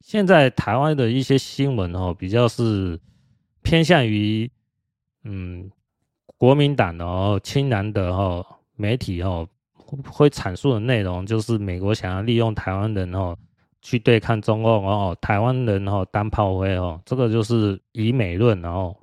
[0.00, 3.00] 现在台湾的一些新闻哦，比较是。
[3.60, 4.50] 偏向于，
[5.24, 5.70] 嗯，
[6.38, 9.46] 国民党的哦，亲蓝的哦，媒体哦，
[10.06, 13.36] 会阐述的内容就是美国想要利用台湾人哦，
[13.80, 18.96] 去对抗中共哦，台湾人哦当炮灰哦，这个就是以美论哦，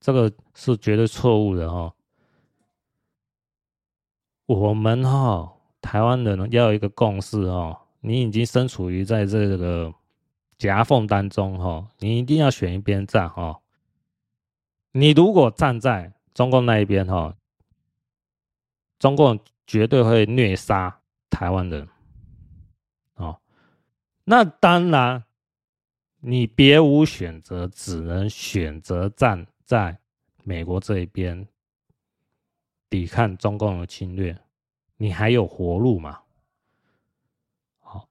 [0.00, 1.92] 这个是绝对错误的哦。
[4.46, 9.92] 我们哈台湾人要有一个共识哦，你已经身处于在这个
[10.58, 13.60] 夹缝当中哈，你一定要选一边站哈。
[14.92, 17.34] 你如果站在中共那一边哈，
[18.98, 21.88] 中共绝对会虐杀台湾人，
[24.24, 25.22] 那当然
[26.20, 29.98] 你别无选择，只能选择站在
[30.42, 31.46] 美国这一边，
[32.88, 34.36] 抵抗中共的侵略，
[34.96, 36.20] 你还有活路吗？
[37.80, 38.08] 好，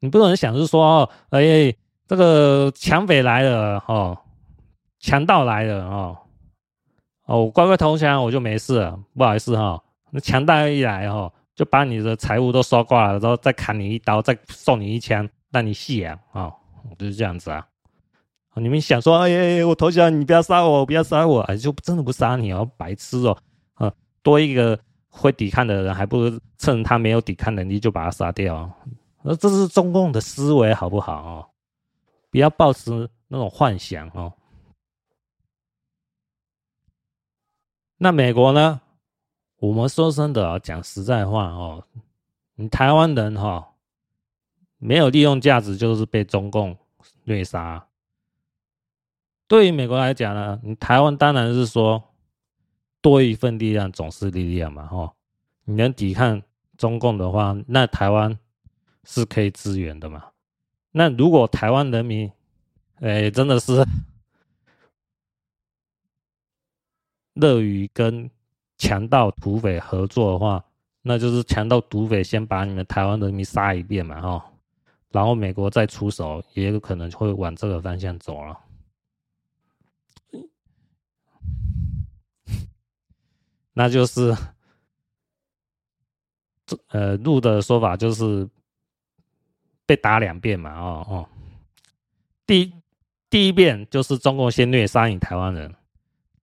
[0.00, 1.74] 你不能想是说，哎，
[2.06, 4.18] 这个抢匪来了，哦。
[5.00, 6.18] 强盗来了哦，
[7.26, 8.98] 哦，我乖乖投降，我就没事了。
[9.14, 16.20] 不好意思哈，那强盗一来哈，就把你的财物都收刮了，然后再砍你一刀，再送你一枪，让你谢啊！
[16.32, 16.54] 哦，
[16.98, 17.66] 就是这样子啊。
[18.56, 23.36] 你们想说，哎呀，我投降，你不要杀我，不要杀我，哎，就真的不杀你哦，白痴哦，
[23.74, 23.92] 啊，
[24.22, 24.78] 多一个
[25.08, 28.70] 会抵抗的人，还不如趁他没有抵抗能力就把他杀掉。
[29.22, 31.46] 那这是中共的思维，好不好哦？
[32.30, 34.32] 不要抱持那种幻想哦。
[37.96, 38.80] 那美国呢？
[39.58, 41.86] 我们说真的啊，讲实在话哦，
[42.56, 43.74] 你台湾人哈，
[44.78, 46.76] 没有利用价值，就是被中共
[47.24, 47.86] 虐杀。
[49.46, 52.02] 对于美国来讲呢，你台湾当然是说
[53.00, 55.14] 多一份力量总是力量嘛，哈。
[55.64, 56.42] 你能抵抗
[56.76, 58.38] 中共的话，那台湾
[59.04, 60.32] 是可以支援的嘛。
[60.90, 62.30] 那如果台湾人民，
[62.96, 63.84] 哎，真的是。
[67.34, 68.30] 乐于跟
[68.84, 70.62] 强盗土匪合作的话，
[71.00, 74.52] 那就是强盗土匪先把你们台湾人民杀一遍嘛，哈，
[75.10, 78.60] 然后美国再出手，也有可能会往这个方向走了。
[83.72, 84.36] 那就是，
[86.88, 88.46] 呃，路的说法就是，
[89.86, 91.28] 被打两遍嘛，哦哦，
[92.46, 92.70] 第
[93.30, 95.74] 第一遍就是中共先虐杀你台湾人，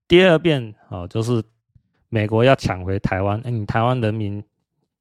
[0.08, 1.42] 第二遍哦就是
[2.14, 4.44] 美国要抢回台湾，你台湾人民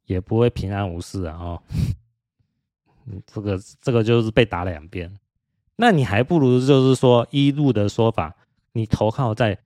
[0.05, 1.61] 也不会平安无事啊，哦，
[3.27, 5.13] 这个这个就是被打两遍，
[5.75, 8.33] 那你还不如就是说一路的说法，
[8.71, 9.57] 你投靠在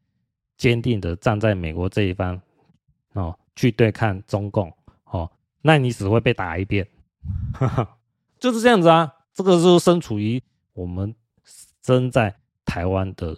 [0.57, 2.41] 坚定的站在美国这一方，
[3.13, 4.73] 哦，去对抗中共，
[5.03, 5.31] 哦，
[5.61, 6.87] 那你只会被打一遍。
[7.53, 7.97] 哈哈，
[8.39, 10.41] 就是这样子啊，这个就是身处于
[10.73, 11.13] 我们
[11.83, 12.35] 身在
[12.65, 13.37] 台湾的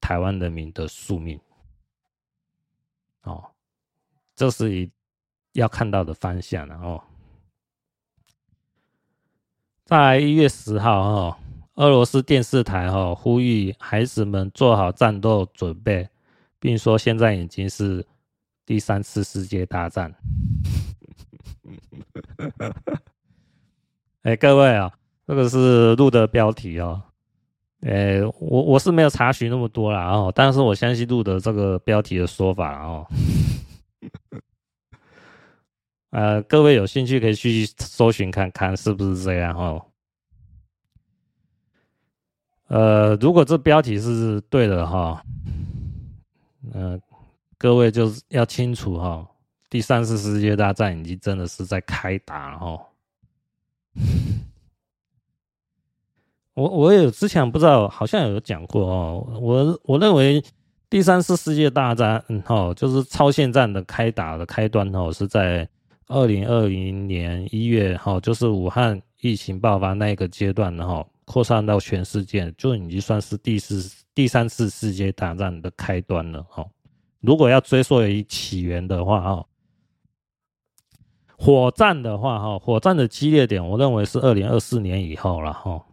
[0.00, 1.36] 台湾人民的宿命。
[1.36, 1.42] 哦，
[4.34, 4.90] 这是一
[5.52, 7.02] 要看到的方向，然后
[9.84, 11.38] 在一月十号哈，
[11.74, 16.08] 俄罗斯电视台哈呼吁孩子们做好战斗准备，
[16.58, 18.04] 并说现在已经是
[18.66, 20.12] 第三次世界大战。
[24.22, 24.92] 哎、欸，各位啊，
[25.26, 27.02] 这个是录的标题哦。
[27.82, 33.06] 哎、欸，我我是没有查询那么多啦哦，但是我相信录的这个标题的说法哦。
[36.10, 39.84] 呃，各位有兴趣可以去搜寻看看是不是这样哦。
[42.68, 45.22] 呃，如果这标题是对的哈，
[46.72, 47.00] 嗯、
[47.58, 49.28] 各位就是要清楚哈。
[49.68, 52.86] 第三次世界大战已经真的是在开打哦。
[56.54, 59.38] 我我有之前不知道，好像有讲过哦。
[59.40, 60.40] 我我认为
[60.94, 65.68] 第三次世界大战，嗯哦，就是超限战的开打的开端哦，是在
[66.06, 76.64] 二零二零年一月哈，就是武汉疫情爆发那个阶段的哈，扩散到全世界，就已经算是第四第三次世界大战的开端了哈。
[77.18, 79.46] 如果要追溯于起源的话哈。
[81.36, 85.84] 火战的话，哈，火战的激烈点，我认为是二零二四年以后了，哈。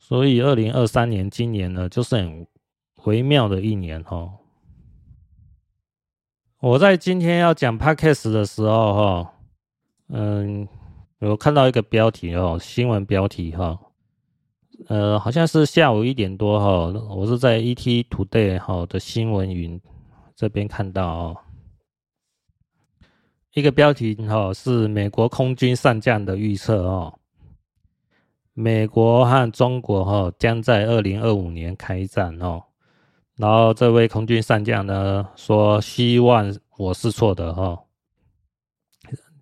[0.00, 2.44] 所以二零二三年今年呢，就是很
[3.04, 4.30] 微妙的一年，哈。
[6.60, 9.34] 我在今天要讲 Podcast 的时候，哈，
[10.08, 10.68] 嗯，
[11.18, 13.78] 有看到一个标题哦，新闻标题，哈，
[14.86, 19.80] 呃，好像是下午一点多，哈，我是在 ET Today 哈的新闻云
[20.36, 21.36] 这边看到，哦。
[23.54, 27.18] 一个标题哈是美国空军上将的预测哦，
[28.54, 32.62] 美国和中国哈将在二零二五年开战哦，
[33.36, 37.82] 然后这位空军上将呢说希望我是错的哈，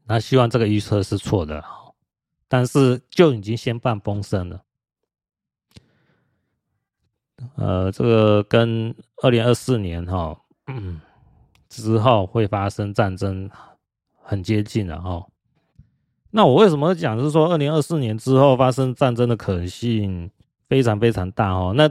[0.06, 1.64] 那希望这个预测是错的，
[2.48, 4.62] 但是就已经先放风声了，
[7.56, 10.40] 呃，这个跟二零二四年哈
[11.68, 13.50] 之后会发生战争。
[14.22, 15.26] 很接近了哈，
[16.30, 20.30] 那我为什么讲是说二零二四年之后发生战争的可能性
[20.68, 21.72] 非常非常大哈？
[21.74, 21.90] 那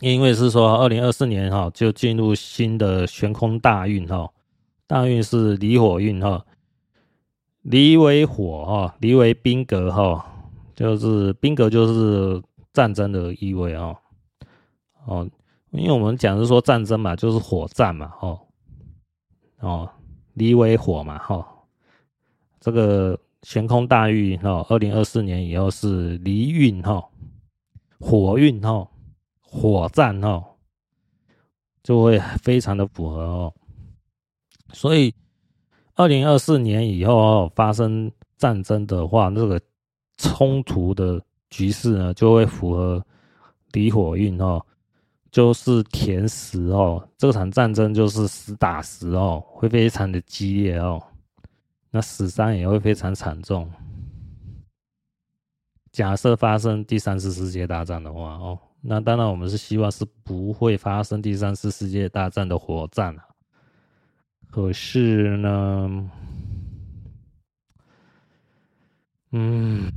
[0.00, 4.30] 因为是说二零二四年哈就进入新的悬空大运哈，
[4.86, 6.44] 大运是离火运哈，
[7.62, 10.24] 离为火哈，离为兵格哈，
[10.74, 12.42] 就是兵格就是
[12.72, 13.96] 战争的意味哦。
[15.06, 15.28] 哦，
[15.70, 18.40] 因为我们讲是说战争嘛，就是火战嘛，哦
[19.60, 19.90] 哦。
[20.34, 21.44] 离为火嘛，哈，
[22.60, 27.04] 这个悬空大运哈，二零二四年以后是离运哈，
[27.98, 28.88] 火运哈，
[29.50, 30.44] 火战哦，
[31.82, 33.54] 就会非常的符合哦。
[34.72, 35.14] 所以
[35.94, 39.60] 二零二四年以后哦发生战争的话，那个
[40.18, 43.04] 冲突的局势呢，就会符合
[43.72, 44.64] 离火运哦。
[45.30, 51.02] 就是填实哦，这场战争就是实打实哦，会非常的激烈哦，
[51.90, 53.70] 那死伤也会非常惨重。
[55.92, 63.24] 假设发生第三次世界大战的话哦，那当然我们是希望是不会发生第三次世界大战的火战啊。
[64.50, 66.10] 可是呢，
[69.32, 69.92] 嗯，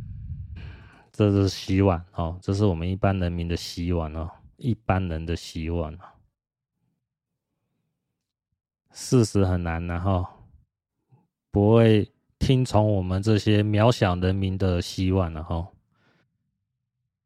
[1.12, 4.30] 这是希望哦，这是我们一般人民的希望哦。
[4.58, 6.14] 一般人的希望啊，
[8.92, 10.26] 事实很难，然后
[11.50, 15.66] 不会听从我们这些渺小人民的希望，然后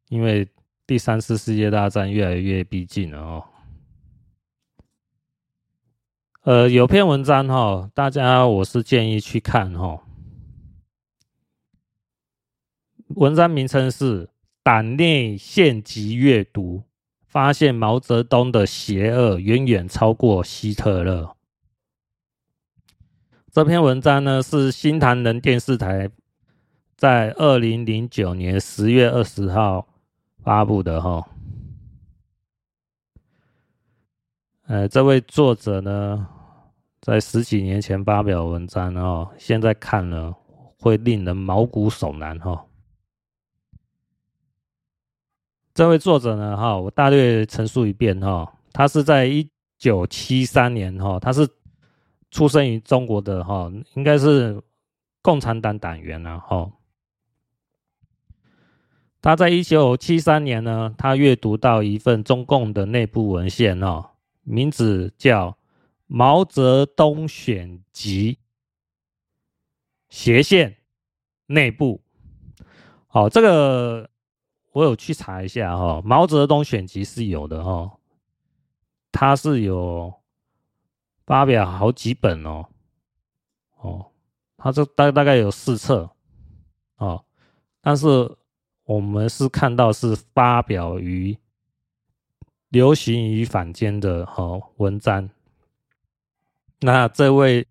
[0.09, 0.47] 因为
[0.87, 3.43] 第三次世界大战越来越逼近了哦。
[6.43, 10.03] 呃，有篇文章哈，大家我是建议去看哈。
[13.09, 14.29] 文章名称是
[14.61, 16.83] “党内县级阅读”。
[17.35, 21.35] 发现毛泽东的邪恶远远超过希特勒。
[23.51, 26.09] 这篇文章呢是新唐人电视台
[26.95, 29.85] 在二零零九年十月二十号
[30.45, 31.27] 发布的哈。
[34.67, 36.27] 呃，这位作者呢，
[37.01, 40.31] 在十几年前发表文章哦，现在看了
[40.79, 42.63] 会令人毛骨悚然哈。
[45.73, 49.49] 这位作者呢，哈，我大略陈述一遍哈，他是在一
[49.79, 51.47] 九七三年哈，他是
[52.29, 54.61] 出生于中国的哈，应该是
[55.23, 56.71] 共产党党员了哈。
[59.25, 64.11] 他在一九七三年呢，他阅读到一份中共的内部文献哦。
[64.43, 65.49] 名字叫
[66.05, 68.33] 《毛泽东选集》
[70.09, 70.77] 斜线
[71.47, 72.03] 内部。
[73.07, 74.11] 好，这个
[74.73, 77.97] 我有去查一下哈，《毛泽东选集》是有的哈，
[79.11, 80.13] 它是有
[81.25, 82.67] 发表好几本哦，
[83.79, 84.05] 哦，
[84.55, 86.11] 它这大大概有四册
[86.97, 87.25] 哦，
[87.81, 88.37] 但是
[88.85, 91.37] 我们是看到是发表于。
[92.69, 95.29] 流行于坊间的哈文章，
[96.81, 97.65] 那这位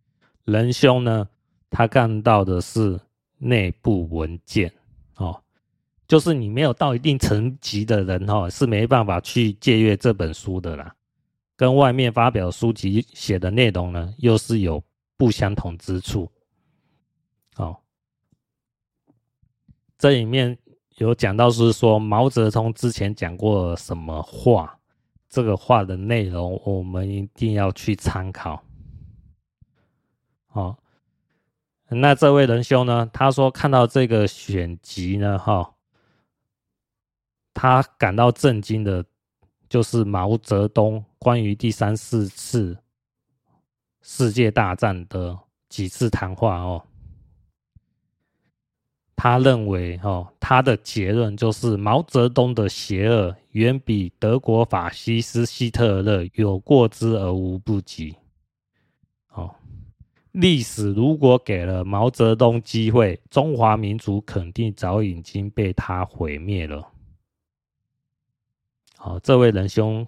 [0.45, 1.29] 仁兄呢，
[1.69, 2.99] 他看到的是
[3.37, 4.73] 内部文件
[5.17, 5.43] 哦，
[6.09, 10.95] 就是你没有到一定层级的人哈，是没办法去借阅这本书的啦，
[11.55, 14.83] 跟外面发表书籍写的内容呢，又是有
[15.19, 16.31] 不相同之处。
[17.57, 17.77] 哦，
[19.99, 20.57] 这里面
[20.97, 24.79] 有讲到是说毛泽东之前讲过什么话。
[25.29, 28.63] 这个话的内容，我们一定要去参考。
[30.47, 30.79] 好，
[31.89, 33.11] 那这位仁兄呢？
[33.13, 35.75] 他说看到这个选集呢，哈，
[37.53, 39.05] 他感到震惊的，
[39.69, 42.79] 就是毛泽东关于第三四次
[44.03, 45.37] 世界大战的
[45.69, 46.81] 几次谈话哦。
[49.17, 58.17] 他认为，哈，他的结论就是毛泽东的邪恶远比德国法西斯希特勒有过之而无不及。
[59.31, 59.55] 哦，
[60.33, 66.91] 历史如果给了毛泽东机会，中华民族肯定早已经被他毁灭了。
[68.97, 70.07] 好，这位仁兄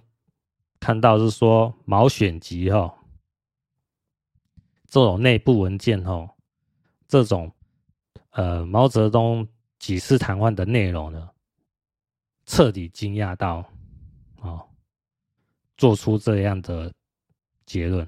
[0.80, 2.92] 看到是说毛选集哈，
[4.88, 6.28] 这种内部文件哈，
[7.06, 7.52] 这种。
[8.36, 9.48] 呃，毛泽东
[9.78, 11.26] 几次谈话的内容呢，
[12.44, 13.64] 彻底惊讶到，
[14.42, 14.62] 哦，
[15.78, 16.92] 做出这样的
[17.64, 18.06] 结论。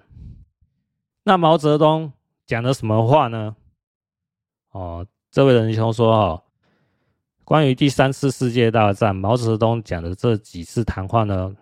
[1.22, 2.12] 那毛泽东
[2.44, 3.56] 讲的什么话呢？
[4.72, 6.44] 哦，这位仁兄说哦，
[7.44, 11.56] 关于第三次世界大战，毛泽东讲的这几次谈话呢，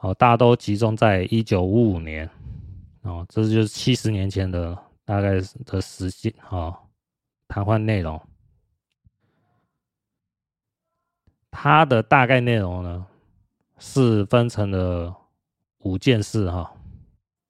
[0.00, 2.28] 哦，大都集中在一九五五年，
[3.02, 6.76] 哦，这就是七十年前的大概的时间，哦。
[7.50, 8.22] 谈话内容，
[11.50, 13.08] 它的大概内容呢，
[13.76, 15.16] 是分成了
[15.78, 16.72] 五件事哈，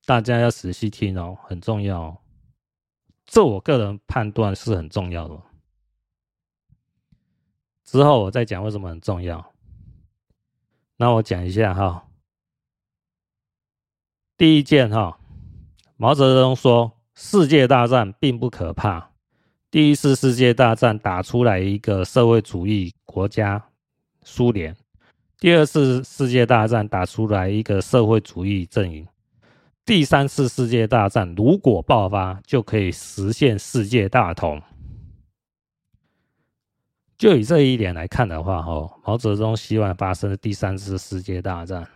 [0.06, 2.16] 大家要仔细听哦，很重要哦。
[3.27, 5.39] 这我个人判断是很重要的。
[7.85, 9.52] 之后我再讲为什么很重要。
[10.97, 12.09] 那我讲一下哈，
[14.39, 15.20] 第一件哈，
[15.98, 19.10] 毛泽东说世界大战并不可怕。
[19.70, 23.64] 第一次世界大战打出来一个社会主义国家
[24.24, 24.74] 苏联，
[25.38, 29.06] 第二次世界大战打出来一个社会主义阵营，
[29.84, 34.60] 第三次世界大战如果爆发，就可以实现世界大同。
[37.16, 41.86] 就以这一点来看的话，哈，毛泽东希望发生第三次世界大战，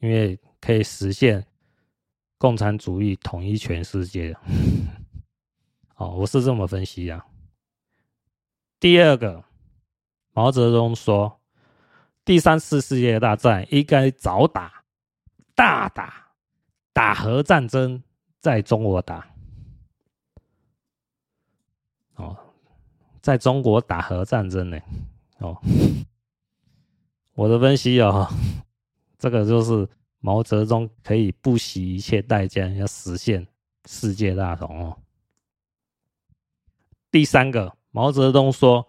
[0.00, 1.44] 因为可以实现
[2.38, 4.34] 共产主义统一全世界。
[6.04, 7.24] 哦，我是这么分析啊。
[8.78, 9.42] 第二个，
[10.32, 11.40] 毛泽东说，
[12.26, 14.84] 第三次世界大战应该早打，
[15.54, 16.28] 大打，
[16.92, 18.02] 打核战争
[18.38, 19.26] 在中国打。
[22.16, 22.36] 哦，
[23.22, 24.78] 在中国打核战争呢？
[25.38, 25.58] 哦，
[27.32, 28.28] 我的分析哦，
[29.18, 29.88] 这个就是
[30.20, 33.46] 毛泽东可以不惜一切代价要实现
[33.86, 34.98] 世界大同哦。
[37.14, 38.88] 第三个，毛泽东说，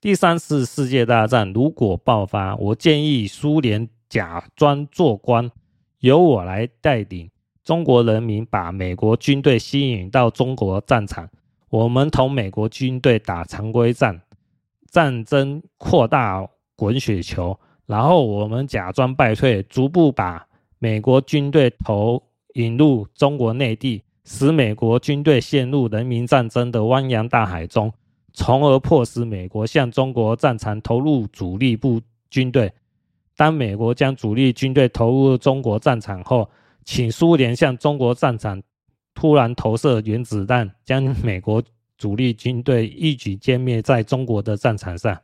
[0.00, 5.50] 第三次世界大战如果爆发，我建议苏联假装做官，
[5.98, 7.30] 由我来带领
[7.62, 11.28] 中国人民把美国军队吸引到中国战场，
[11.68, 14.22] 我们同美国军队打常规战，
[14.90, 22.22] 战争扩大滚雪球，然后我们假装败退，逐步把美国军队投
[22.54, 27.92] 引入中国内地，使美国军队陷入人民战争的汪洋大海中，
[28.32, 32.72] 从而迫使美国向中国战场投入主力部军队。
[33.36, 36.50] 当美国将主力军队投入中国战场后，
[36.84, 38.62] 请苏联向中国战场
[39.14, 41.62] 突然投射原子弹，将美国
[41.96, 45.18] 主力军队一举歼灭在中国的战场上。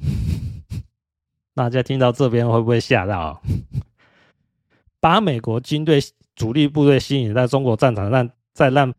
[1.54, 3.40] 大家听到这边会不会吓到？
[5.04, 6.00] 把美国军队
[6.34, 8.90] 主力部队吸引在中国战场上，再让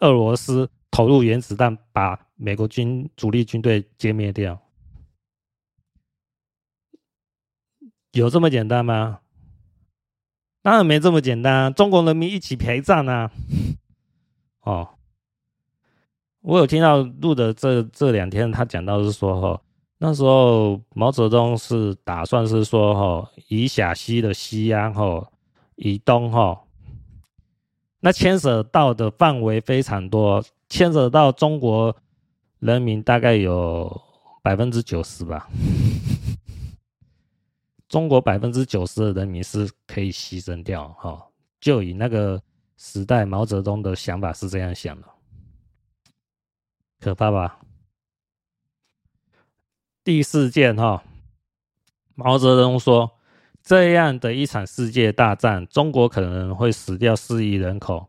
[0.00, 4.60] 俄罗斯投入原子弹，把美国军主力军队歼灭掉，
[8.10, 9.20] 有这么简单吗？
[10.62, 13.30] 当然没这么简单，中国人民一起陪葬啊！
[14.66, 14.88] 哦，
[16.40, 19.62] 我有听到录的这这两天，他讲到是说哈。
[19.98, 25.30] 那时候毛泽东是打算是说哈，以陕西的西安哈，
[25.84, 26.62] 以东哈，
[27.98, 31.96] 那牵涉到的范围非常多，牵涉到中国
[32.60, 34.00] 人民大概有
[34.44, 35.50] 百分之九十吧。
[37.88, 41.26] 中国百分之九十的人民是可以牺牲掉哈，
[41.60, 42.40] 就以那个
[42.76, 45.08] 时代毛泽东的想法是这样想的，
[47.00, 47.58] 可怕吧？
[50.04, 51.02] 第四件哈，
[52.14, 53.10] 毛泽东说，
[53.62, 58.08] 这样的一场世界大战，中国可能会死掉四亿人口，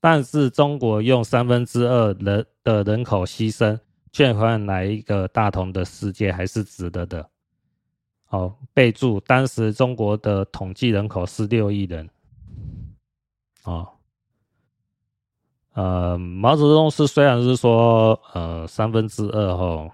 [0.00, 3.78] 但是中国用三分之二人的人口牺牲，
[4.12, 7.28] 却换来一个大同的世界，还是值得的。
[8.26, 12.08] 好，备注，当时中国的统计人口是六亿人。
[13.64, 13.88] 哦，
[15.74, 19.90] 呃，毛泽东是虽然是说，呃，三分之二哈。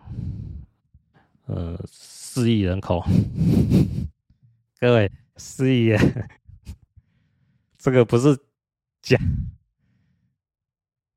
[1.47, 3.03] 呃，四亿人口，
[4.81, 5.93] 各位，四亿，
[7.79, 8.39] 这个不是
[9.03, 9.21] 讲，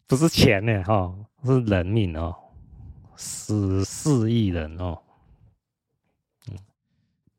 [0.08, 1.16] 不是钱呢，哈，
[1.46, 2.36] 是人命哦，
[3.16, 5.00] 死四亿人哦，
[6.48, 6.58] 嗯，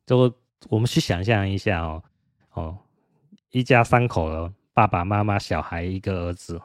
[0.05, 0.33] 就
[0.69, 2.01] 我们去想象一下哦，
[2.53, 2.77] 哦，
[3.49, 6.61] 一家三口的爸爸妈妈、小孩一个儿子，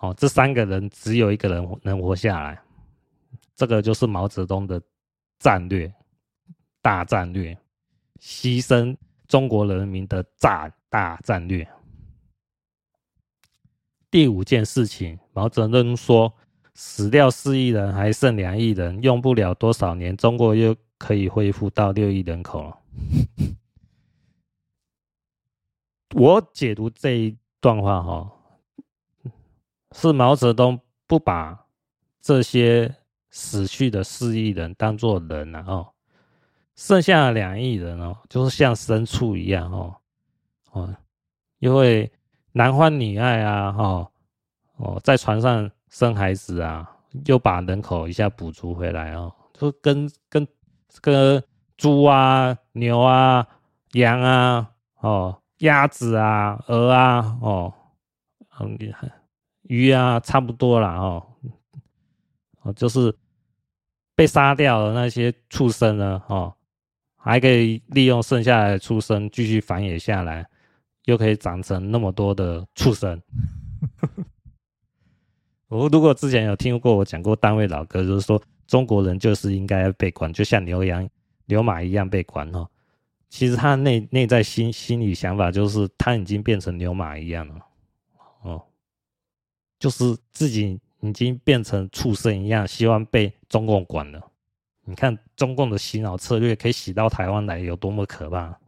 [0.00, 2.60] 哦，这三个人只有一个人能活下来。
[3.56, 4.80] 这个就是毛泽东的
[5.38, 5.90] 战略，
[6.82, 7.58] 大战略，
[8.20, 8.96] 牺牲
[9.26, 11.68] 中国人民的大大战略。
[14.10, 16.32] 第五件事情，毛泽东说
[16.74, 22.78] ：“死掉四亿人，还剩两亿人，用不了多少年，中国又可以恢复到六亿人口了。
[26.16, 28.32] ”我解读这一段话，哈，
[29.92, 31.66] 是毛泽东不把
[32.20, 32.94] 这些。
[33.30, 35.92] 死去的四亿人当做人了哦，
[36.78, 39.96] 剩下的两亿人哦，就是像牲畜一样哦
[40.70, 40.96] 哦，
[41.58, 42.08] 因为
[42.52, 44.08] 男欢女爱啊哦
[44.76, 46.88] 哦，在船上生孩子啊，
[47.26, 50.46] 又把人口一下补足回来哦，就跟跟
[51.00, 51.42] 跟
[51.76, 53.44] 猪啊、牛啊、
[53.94, 57.74] 羊啊、哦鸭子啊、鹅啊、哦
[58.48, 59.10] 很厉害
[59.62, 61.26] 鱼啊差不多了哦。
[62.76, 63.12] 就是
[64.14, 66.54] 被杀掉的那些畜生呢，哦，
[67.28, 70.46] 还可以利用剩下来的畜生继续繁衍下来，
[71.04, 73.20] 又可以长成那么多的畜生。
[75.68, 81.06] 我如果之前有听过我讲过单位老哥，就是说中国人就是应该被管，就像牛羊、
[81.44, 82.66] 牛马一样被管哦。
[83.28, 87.54] 其实他内内在心心理想法就是他已经变成牛马一样了，
[88.40, 88.64] 哦，
[89.78, 90.80] 就是自己。
[91.00, 94.27] 已经变成畜生一样，希望被中共管了。
[94.88, 98.58] 你看中共的洗脑策略可以洗到台湾来，有多么可怕？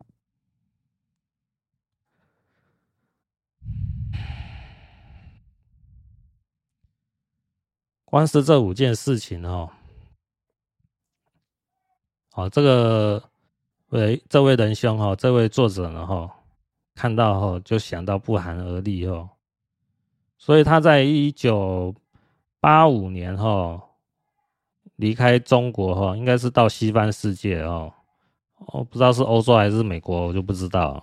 [8.04, 9.70] 光是这五件事情哦，
[12.32, 13.30] 好，这个
[13.88, 16.30] 喂，这位仁兄哈，这位作者呢哈，
[16.94, 19.30] 看到后就想到不寒而栗哦，
[20.36, 21.94] 所以他在一九。
[22.62, 23.82] 八五年哈，
[25.00, 27.90] 离开中国哈，应该是到西方世界哦。
[28.72, 31.02] 我不知道是欧洲还是美国，我就不知道。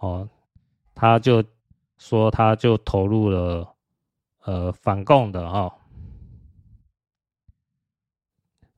[0.00, 0.28] 哦，
[0.94, 1.44] 他就
[1.96, 3.74] 说他就投入了
[4.42, 5.72] 呃反共的哈，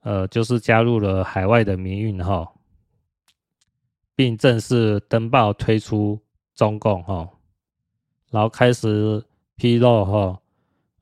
[0.01, 2.53] 呃就是加入了海外的民运哈，
[4.15, 6.21] 并正式登报推出
[6.55, 7.31] 中共哈，
[8.31, 9.25] 然后开始
[9.57, 10.41] 披露哈。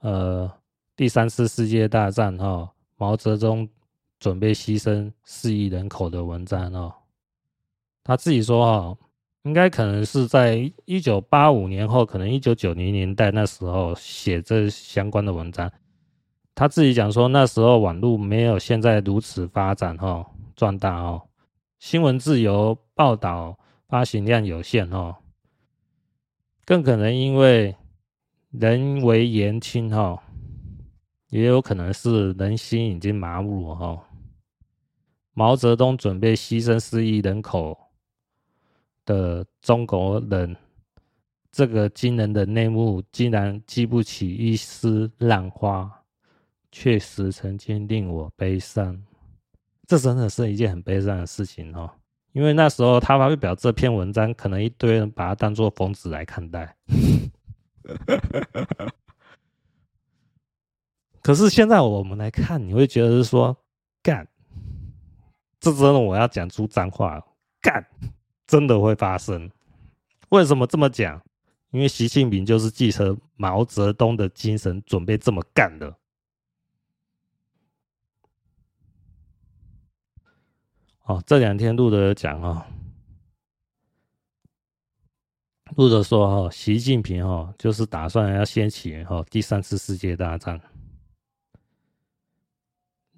[0.01, 0.48] 呃，
[0.98, 3.68] 第三次世界大战哈、哦，毛泽东
[4.18, 6.92] 准备牺牲四亿人口的文章哦，
[8.02, 8.98] 他自己说哈、哦，
[9.44, 15.70] 应该可能是在一九八五年后，可能一九九零年代那时候写这相关的文章。
[16.56, 21.28] 他自己讲说，那时候网络没有现在如此发展哈，壮大哦，
[21.78, 23.56] 新闻自由，报道
[23.86, 25.14] 发行量有限哦，
[26.64, 27.76] 更可能因为
[28.50, 30.24] 人微言轻哈，
[31.30, 34.05] 也有可能是人心已经麻木了哈。
[35.32, 37.78] 毛泽东准备牺牲四亿人口
[39.05, 40.56] 的中国人，
[41.52, 45.94] 这个惊人的内幕竟然激不起一丝浪花。
[46.70, 49.02] 确实曾经令我悲伤，
[49.86, 51.90] 这真的是一件很悲伤的事情哦。
[52.32, 56.76] 因为那时候他发表这篇文章，可能一堆人把他当做疯子来看待。
[61.28, 63.55] 可是现在我们来看，你会觉得是说，
[64.02, 64.26] 干，
[65.60, 67.22] 这真的我要讲出脏话，
[67.60, 67.86] 干，
[68.46, 69.50] 真的会发生。
[70.30, 71.22] 为什么这么讲？
[71.70, 75.94] 因为习近平就是继承毛泽东的精神，准备这么干的。
[81.02, 82.64] 哦，这两天录的讲哦，
[85.76, 90.59] 录的说哦，习近平哦，就是打算要掀起哦第三次世界大战。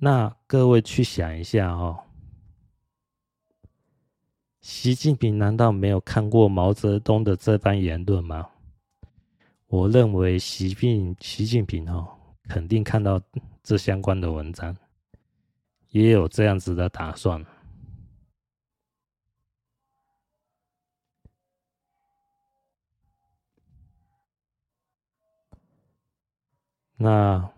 [0.03, 2.05] 那各位去想一下哦，
[4.63, 8.49] 习近平难道没有看过毛泽东的这番言论吗？
[9.67, 12.09] 我认为习近习近平哦，
[12.49, 13.21] 肯定看到
[13.63, 14.75] 这相关的文章，
[15.91, 17.45] 也有这样子的打算。
[26.97, 27.53] 那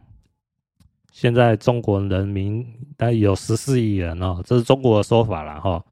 [1.23, 2.67] 现在中国人民
[2.97, 5.85] 大概有十四亿人哦，这是中国的说法了哈。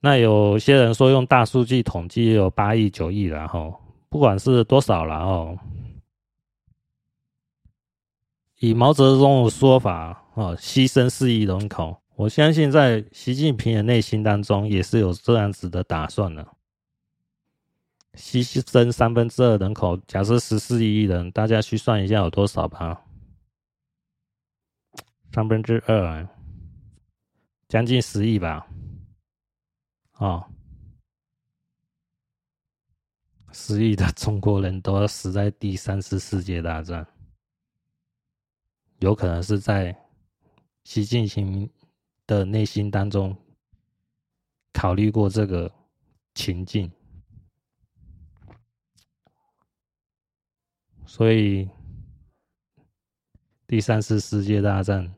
[0.00, 3.72] 那有些人说用大数据统计也有八亿九亿然后，
[4.08, 5.56] 不管是多少了哦。
[8.58, 16.44] 以毛泽东的说法哦，牺牲四亿人口，我相信在习近平的内心当中也是有这样子的打算的。
[18.14, 23.03] 牺牲三分之二人口，假设十四亿人，大家去算一下有多少吧？
[25.34, 26.28] 三分之二，
[27.66, 28.64] 将近十亿吧？
[30.18, 30.48] 哦，
[33.50, 37.04] 十亿的中国人都要死在第三次世界大战，
[39.00, 39.92] 有可能是在
[40.84, 41.68] 习近平
[42.28, 43.36] 的内心当中
[44.72, 45.68] 考虑过这个
[46.36, 46.88] 情境。
[51.04, 51.68] 所以，
[53.66, 55.12] 第三次世界大战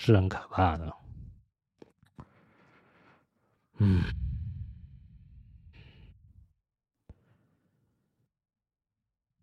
[0.00, 0.94] 是很可怕的。
[3.78, 4.04] 嗯，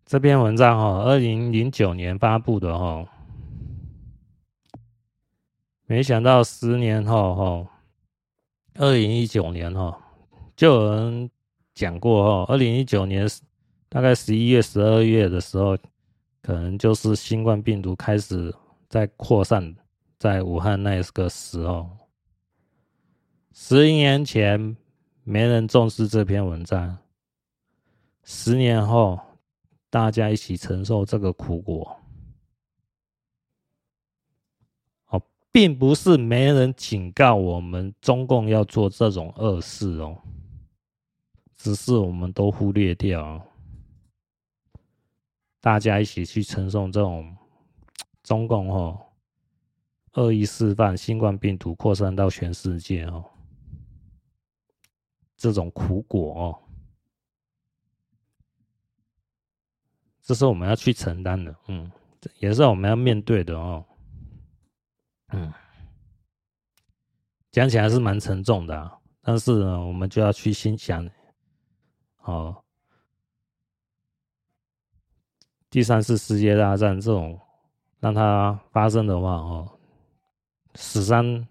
[0.06, 3.06] 这篇文章哈，二零零九年发布的哈，
[5.84, 7.70] 没想到十年后哈，
[8.76, 10.00] 二零一九年哈，
[10.56, 11.30] 就有人
[11.74, 13.28] 讲过哈，二零一九年。
[13.88, 15.78] 大概十一月、十二月的时候，
[16.42, 18.52] 可能就是新冠病毒开始
[18.88, 19.74] 在扩散，
[20.18, 21.90] 在武汉那个时候。
[23.58, 24.76] 十年前
[25.24, 26.98] 没人重视这篇文章，
[28.22, 29.18] 十年后
[29.88, 31.98] 大家一起承受这个苦果。
[35.06, 40.18] 哦，并不是没人警告我们中共要做这种恶事哦，
[41.56, 43.42] 只是我们都忽略掉。
[45.62, 47.34] 大家一起去承受这种
[48.22, 49.05] 中共哦
[50.16, 53.24] 恶意示范新冠病毒扩散到全世界哦
[55.36, 56.58] 这种苦果哦，
[60.22, 61.90] 这是我们要去承担的，嗯，
[62.38, 63.84] 也是我们要面对的哦，
[65.28, 65.52] 嗯，
[67.50, 71.06] 讲起来是蛮沉重的啊，但是呢，我们就要去心想，
[72.22, 72.62] 哦。
[75.68, 77.38] 第三次世界大战这种
[78.00, 79.75] 让它发生的话，哦，
[80.76, 81.46] 死伤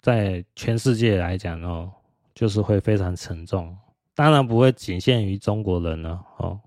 [0.00, 1.90] 在全世界来讲，哦，
[2.34, 3.76] 就是会非常沉重。
[4.14, 6.60] 当然不会仅限于中国人了，哦，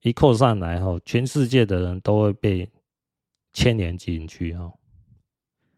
[0.00, 2.68] 一扣上来后，全世界的人都会被
[3.52, 4.72] 牵连进去，哦，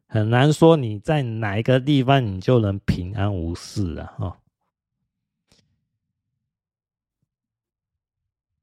[0.06, 4.36] 很难说你在哪一个地方你就能平安无事了，哦。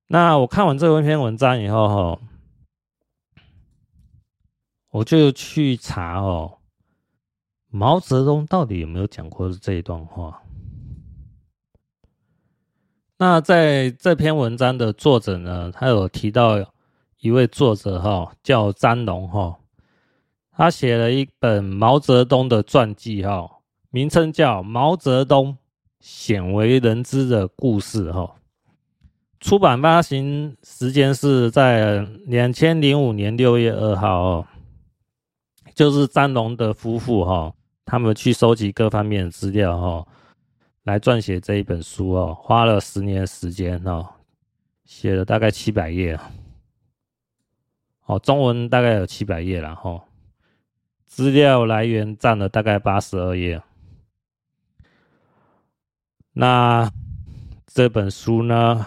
[0.08, 2.22] 那我看完这篇文章以后，哈，
[4.94, 6.60] 我就去查哦，
[7.72, 10.40] 毛泽东到底有没有讲过这一段话？
[13.18, 16.64] 那在这篇文章的作者呢，他有提到
[17.22, 19.58] 一位作者哈，叫张龙哈，
[20.52, 23.50] 他写了一本毛泽东的传记哈，
[23.90, 25.58] 名称叫《毛泽东
[26.02, 28.36] 鲜为人知的故事》哈。
[29.40, 34.48] 出版发行时间是在两千零五年六月二号哦，
[35.74, 37.54] 就是张龙的夫妇哈，
[37.86, 40.08] 他们去收集各方面的资料哈。
[40.84, 44.06] 来撰写这一本书哦，花了十年时间哦，
[44.84, 46.20] 写了大概七百页，
[48.06, 50.04] 哦，中文大概有七百页了哈，
[51.06, 53.64] 资料来源占了大概八十二页。
[56.34, 56.92] 那
[57.66, 58.86] 这本书呢，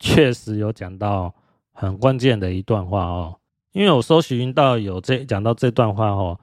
[0.00, 1.32] 确实有讲到
[1.70, 3.38] 很关键的一段话哦，
[3.72, 6.40] 因为我搜寻到有这讲到这段话哦，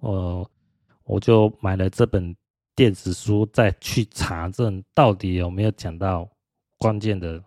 [0.00, 0.50] 我
[1.04, 2.34] 我就买了这本。
[2.74, 6.26] 电子书再去查证到底有没有讲到
[6.78, 7.44] 关键的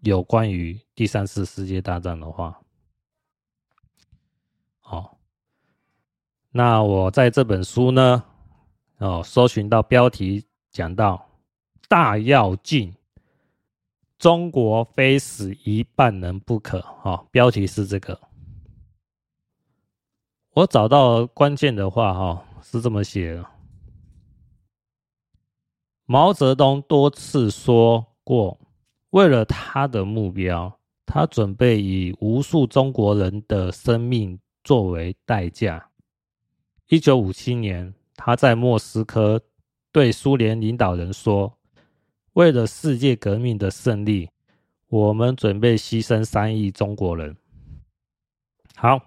[0.00, 2.58] 有关于第三次世界大战的话，
[4.84, 5.14] 哦，
[6.50, 8.24] 那我在这本书呢，
[8.96, 11.28] 哦，搜寻到标题讲到
[11.86, 12.96] 大跃进，
[14.20, 18.20] 中国非死一半人不可，哦，标题是这个，
[20.50, 22.44] 我找到关键的话，哈。
[22.62, 23.46] 是这么写的：
[26.04, 28.60] 毛泽东多次说过，
[29.10, 35.90] 为了他的目标，他准备以无数中国人的生命作为代价。
[36.88, 39.40] 一九五七年，他在莫斯科
[39.90, 41.58] 对苏联领导人说
[42.34, 44.30] ：“为了世界革命的胜利，
[44.88, 47.36] 我们准备牺牲三亿中国人。”
[48.76, 49.00] 好。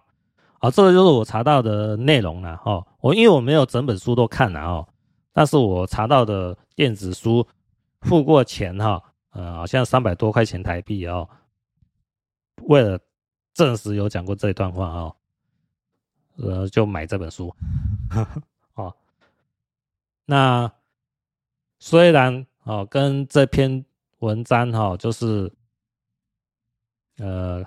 [0.60, 2.88] 啊，这个就是我查到的内容了哦。
[3.02, 4.88] 我因为我没有整本书都看了哦，
[5.34, 7.46] 但是我查到的电子书
[8.00, 11.28] 付过钱哈，呃，好像三百多块钱台币哦。
[12.62, 12.98] 为了
[13.54, 15.16] 证实有讲过这一段话哦，
[16.38, 17.54] 呃，就买这本书。
[18.76, 18.96] 哦，
[20.24, 20.72] 那
[21.78, 23.86] 虽然哦，跟这篇
[24.20, 25.52] 文章哈，就是
[27.18, 27.66] 呃。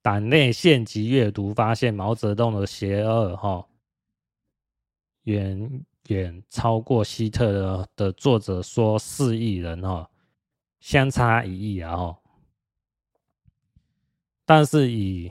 [0.00, 3.66] 党内县级阅读发现毛泽东的邪恶，哈，
[5.24, 10.08] 远远超过希特勒的作者说四亿人，哦，
[10.80, 12.18] 相差一亿啊，哈。
[14.46, 15.30] 但是以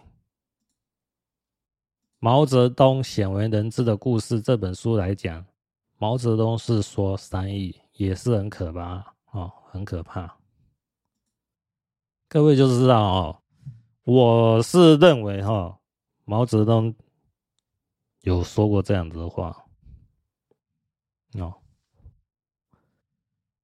[2.20, 5.44] 毛泽东鲜为人知的故事这本书来讲，
[5.98, 10.38] 毛泽东是说三亿，也是很可怕，哦，很可怕。
[12.28, 13.42] 各位就知道哦。
[14.04, 15.80] 我是认为哈，
[16.24, 16.96] 毛泽东
[18.22, 19.66] 有说过这样子的话
[21.34, 21.54] 哦。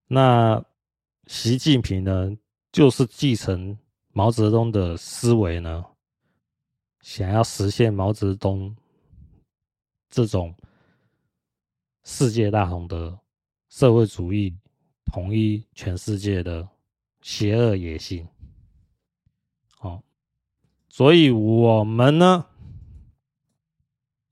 [0.07, 0.63] 那
[1.27, 2.35] 习近平呢，
[2.71, 3.77] 就是继承
[4.11, 5.85] 毛泽东的思维呢，
[7.01, 8.75] 想要实现毛泽东
[10.09, 10.53] 这种
[12.03, 13.17] 世界大同的
[13.69, 14.55] 社会主义
[15.05, 16.67] 统一全世界的
[17.21, 18.27] 邪恶野心。
[19.79, 20.01] 哦
[20.89, 22.45] 所以，我们呢，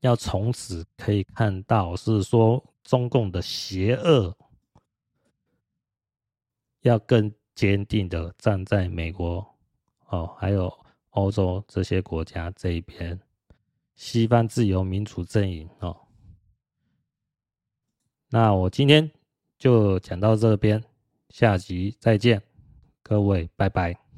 [0.02, 4.38] 要从此可以看到，是说中共的邪恶，
[6.81, 9.43] 要更坚定的站在美国
[10.10, 10.72] 哦，还有
[11.11, 13.19] 欧洲这些国家这一边，
[13.95, 15.99] 西方自由民主阵营哦。
[18.33, 19.11] 那我今天
[19.57, 20.81] 就讲到这边，
[21.29, 22.41] 下集再见，
[23.03, 24.10] 各位，拜拜。